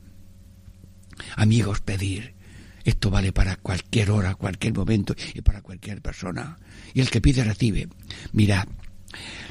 [1.36, 2.36] Amigos, pedir.
[2.84, 6.58] Esto vale para cualquier hora, cualquier momento y para cualquier persona.
[6.94, 7.90] Y el que pide recibe.
[8.32, 8.68] Mirad,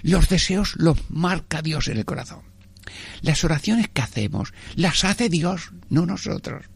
[0.03, 2.48] los deseos los marca Dios en el corazón.
[3.23, 6.67] Las oraciones que hacemos las hace Dios, no nosotros.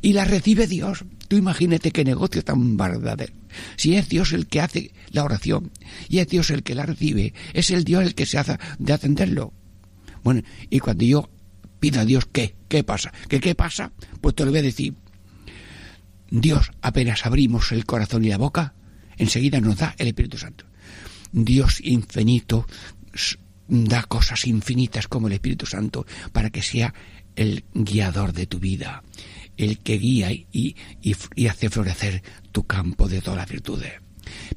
[0.00, 1.04] Y las recibe Dios.
[1.28, 3.32] Tú imagínate qué negocio tan verdadero.
[3.76, 5.70] Si es Dios el que hace la oración
[6.08, 8.92] y es Dios el que la recibe, es el Dios el que se hace de
[8.92, 9.52] atenderlo.
[10.22, 11.30] Bueno, y cuando yo
[11.80, 13.12] pido a Dios qué, ¿qué pasa?
[13.28, 13.92] ¿Qué pasa?
[14.20, 14.94] Pues te lo voy a decir.
[16.30, 18.74] Dios, apenas abrimos el corazón y la boca,
[19.18, 20.64] enseguida nos da el Espíritu Santo.
[21.32, 22.66] Dios infinito
[23.72, 26.92] da cosas infinitas como el Espíritu Santo para que sea
[27.36, 29.02] el guiador de tu vida,
[29.56, 30.76] el que guía y,
[31.48, 33.92] hace florecer tu campo de todas las virtudes.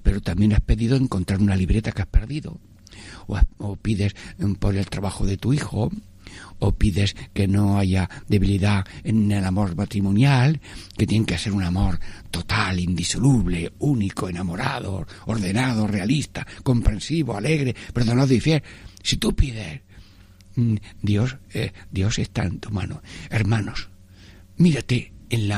[0.04, 2.60] Pero también has pedido encontrar una libreta que has perdido,
[3.28, 4.16] o, o pides
[4.60, 5.90] por el trabajo de tu hijo,
[6.60, 10.60] o pides que no haya debilidad en el amor matrimonial,
[10.98, 12.00] que tiene que ser un amor
[12.32, 18.64] total, indisoluble, único, enamorado, ordenado, realista, comprensivo, alegre, perdonado y fiel.
[19.06, 19.82] Si tú pides,
[20.56, 23.04] mm, Dios, eh, Dios está en tu mano.
[23.30, 23.90] Hermanos,
[24.58, 25.52] mírate en,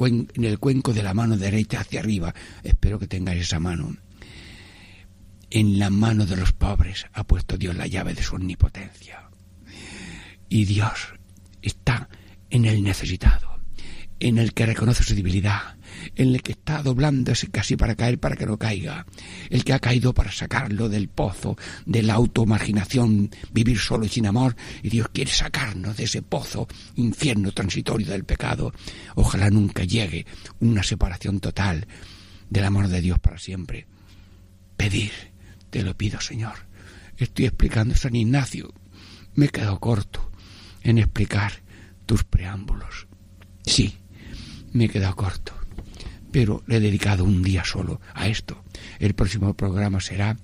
[0.00, 2.34] en el cuenco de la mano derecha hacia arriba.
[2.62, 3.94] Espero que tengáis esa mano.
[5.50, 9.28] En la mano de los pobres ha puesto Dios la llave de su omnipotencia.
[10.48, 11.12] Y Dios
[11.60, 12.08] está
[12.48, 13.60] en el necesitado,
[14.18, 15.76] en el que reconoce su debilidad,
[16.16, 19.06] en el que está doblándose casi para caer para que no caiga,
[19.50, 24.26] el que ha caído para sacarlo del pozo de la automarginación, vivir solo y sin
[24.26, 28.72] amor, y Dios quiere sacarnos de ese pozo, infierno transitorio del pecado.
[29.14, 30.26] Ojalá nunca llegue
[30.60, 31.86] una separación total
[32.50, 33.86] del amor de Dios para siempre.
[34.76, 35.12] Pedir,
[35.70, 36.54] te lo pido, Señor.
[37.16, 38.72] Estoy explicando San Ignacio.
[39.34, 40.30] Me he quedado corto
[40.82, 41.62] en explicar
[42.06, 43.06] tus preámbulos.
[43.64, 43.98] Sí,
[44.72, 45.53] me he quedado corto
[46.34, 48.60] pero le he dedicado un día solo a esto.
[48.98, 50.36] El próximo programa será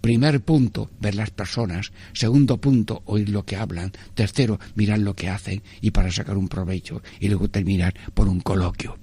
[0.00, 5.28] primer punto, ver las personas, segundo punto, oír lo que hablan, tercero, mirar lo que
[5.28, 8.98] hacen y para sacar un provecho y luego terminar por un coloquio.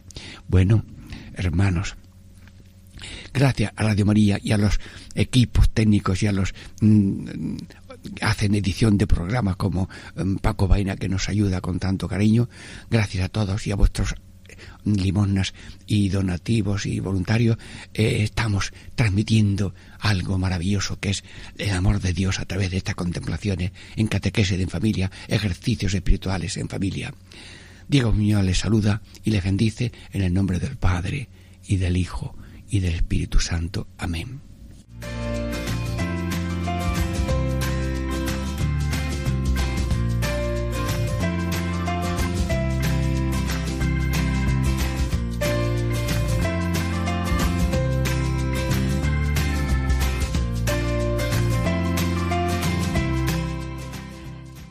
[0.50, 0.84] Bueno,
[1.34, 1.96] hermanos,
[3.34, 4.82] gracias a Radio María y a los
[5.16, 7.56] equipos técnicos y a los mm,
[8.20, 9.88] hacen edición de programas como
[10.18, 12.50] mm, Paco Vaina que nos ayuda con tanto cariño.
[12.90, 14.16] Gracias a todos y a vuestros
[14.84, 15.54] limosnas
[15.88, 17.58] y donativos y voluntarios,
[17.94, 21.24] eh, estamos transmitiendo algo maravilloso que es
[21.58, 26.58] el amor de Dios a través de estas contemplaciones en catequesis en familia, ejercicios espirituales
[26.58, 27.14] en familia.
[27.88, 31.30] Diego Muñoz les saluda y les bendice en el nombre del Padre
[31.68, 32.36] y del Hijo
[32.70, 33.88] y del Espíritu Santo.
[33.98, 34.42] Amén.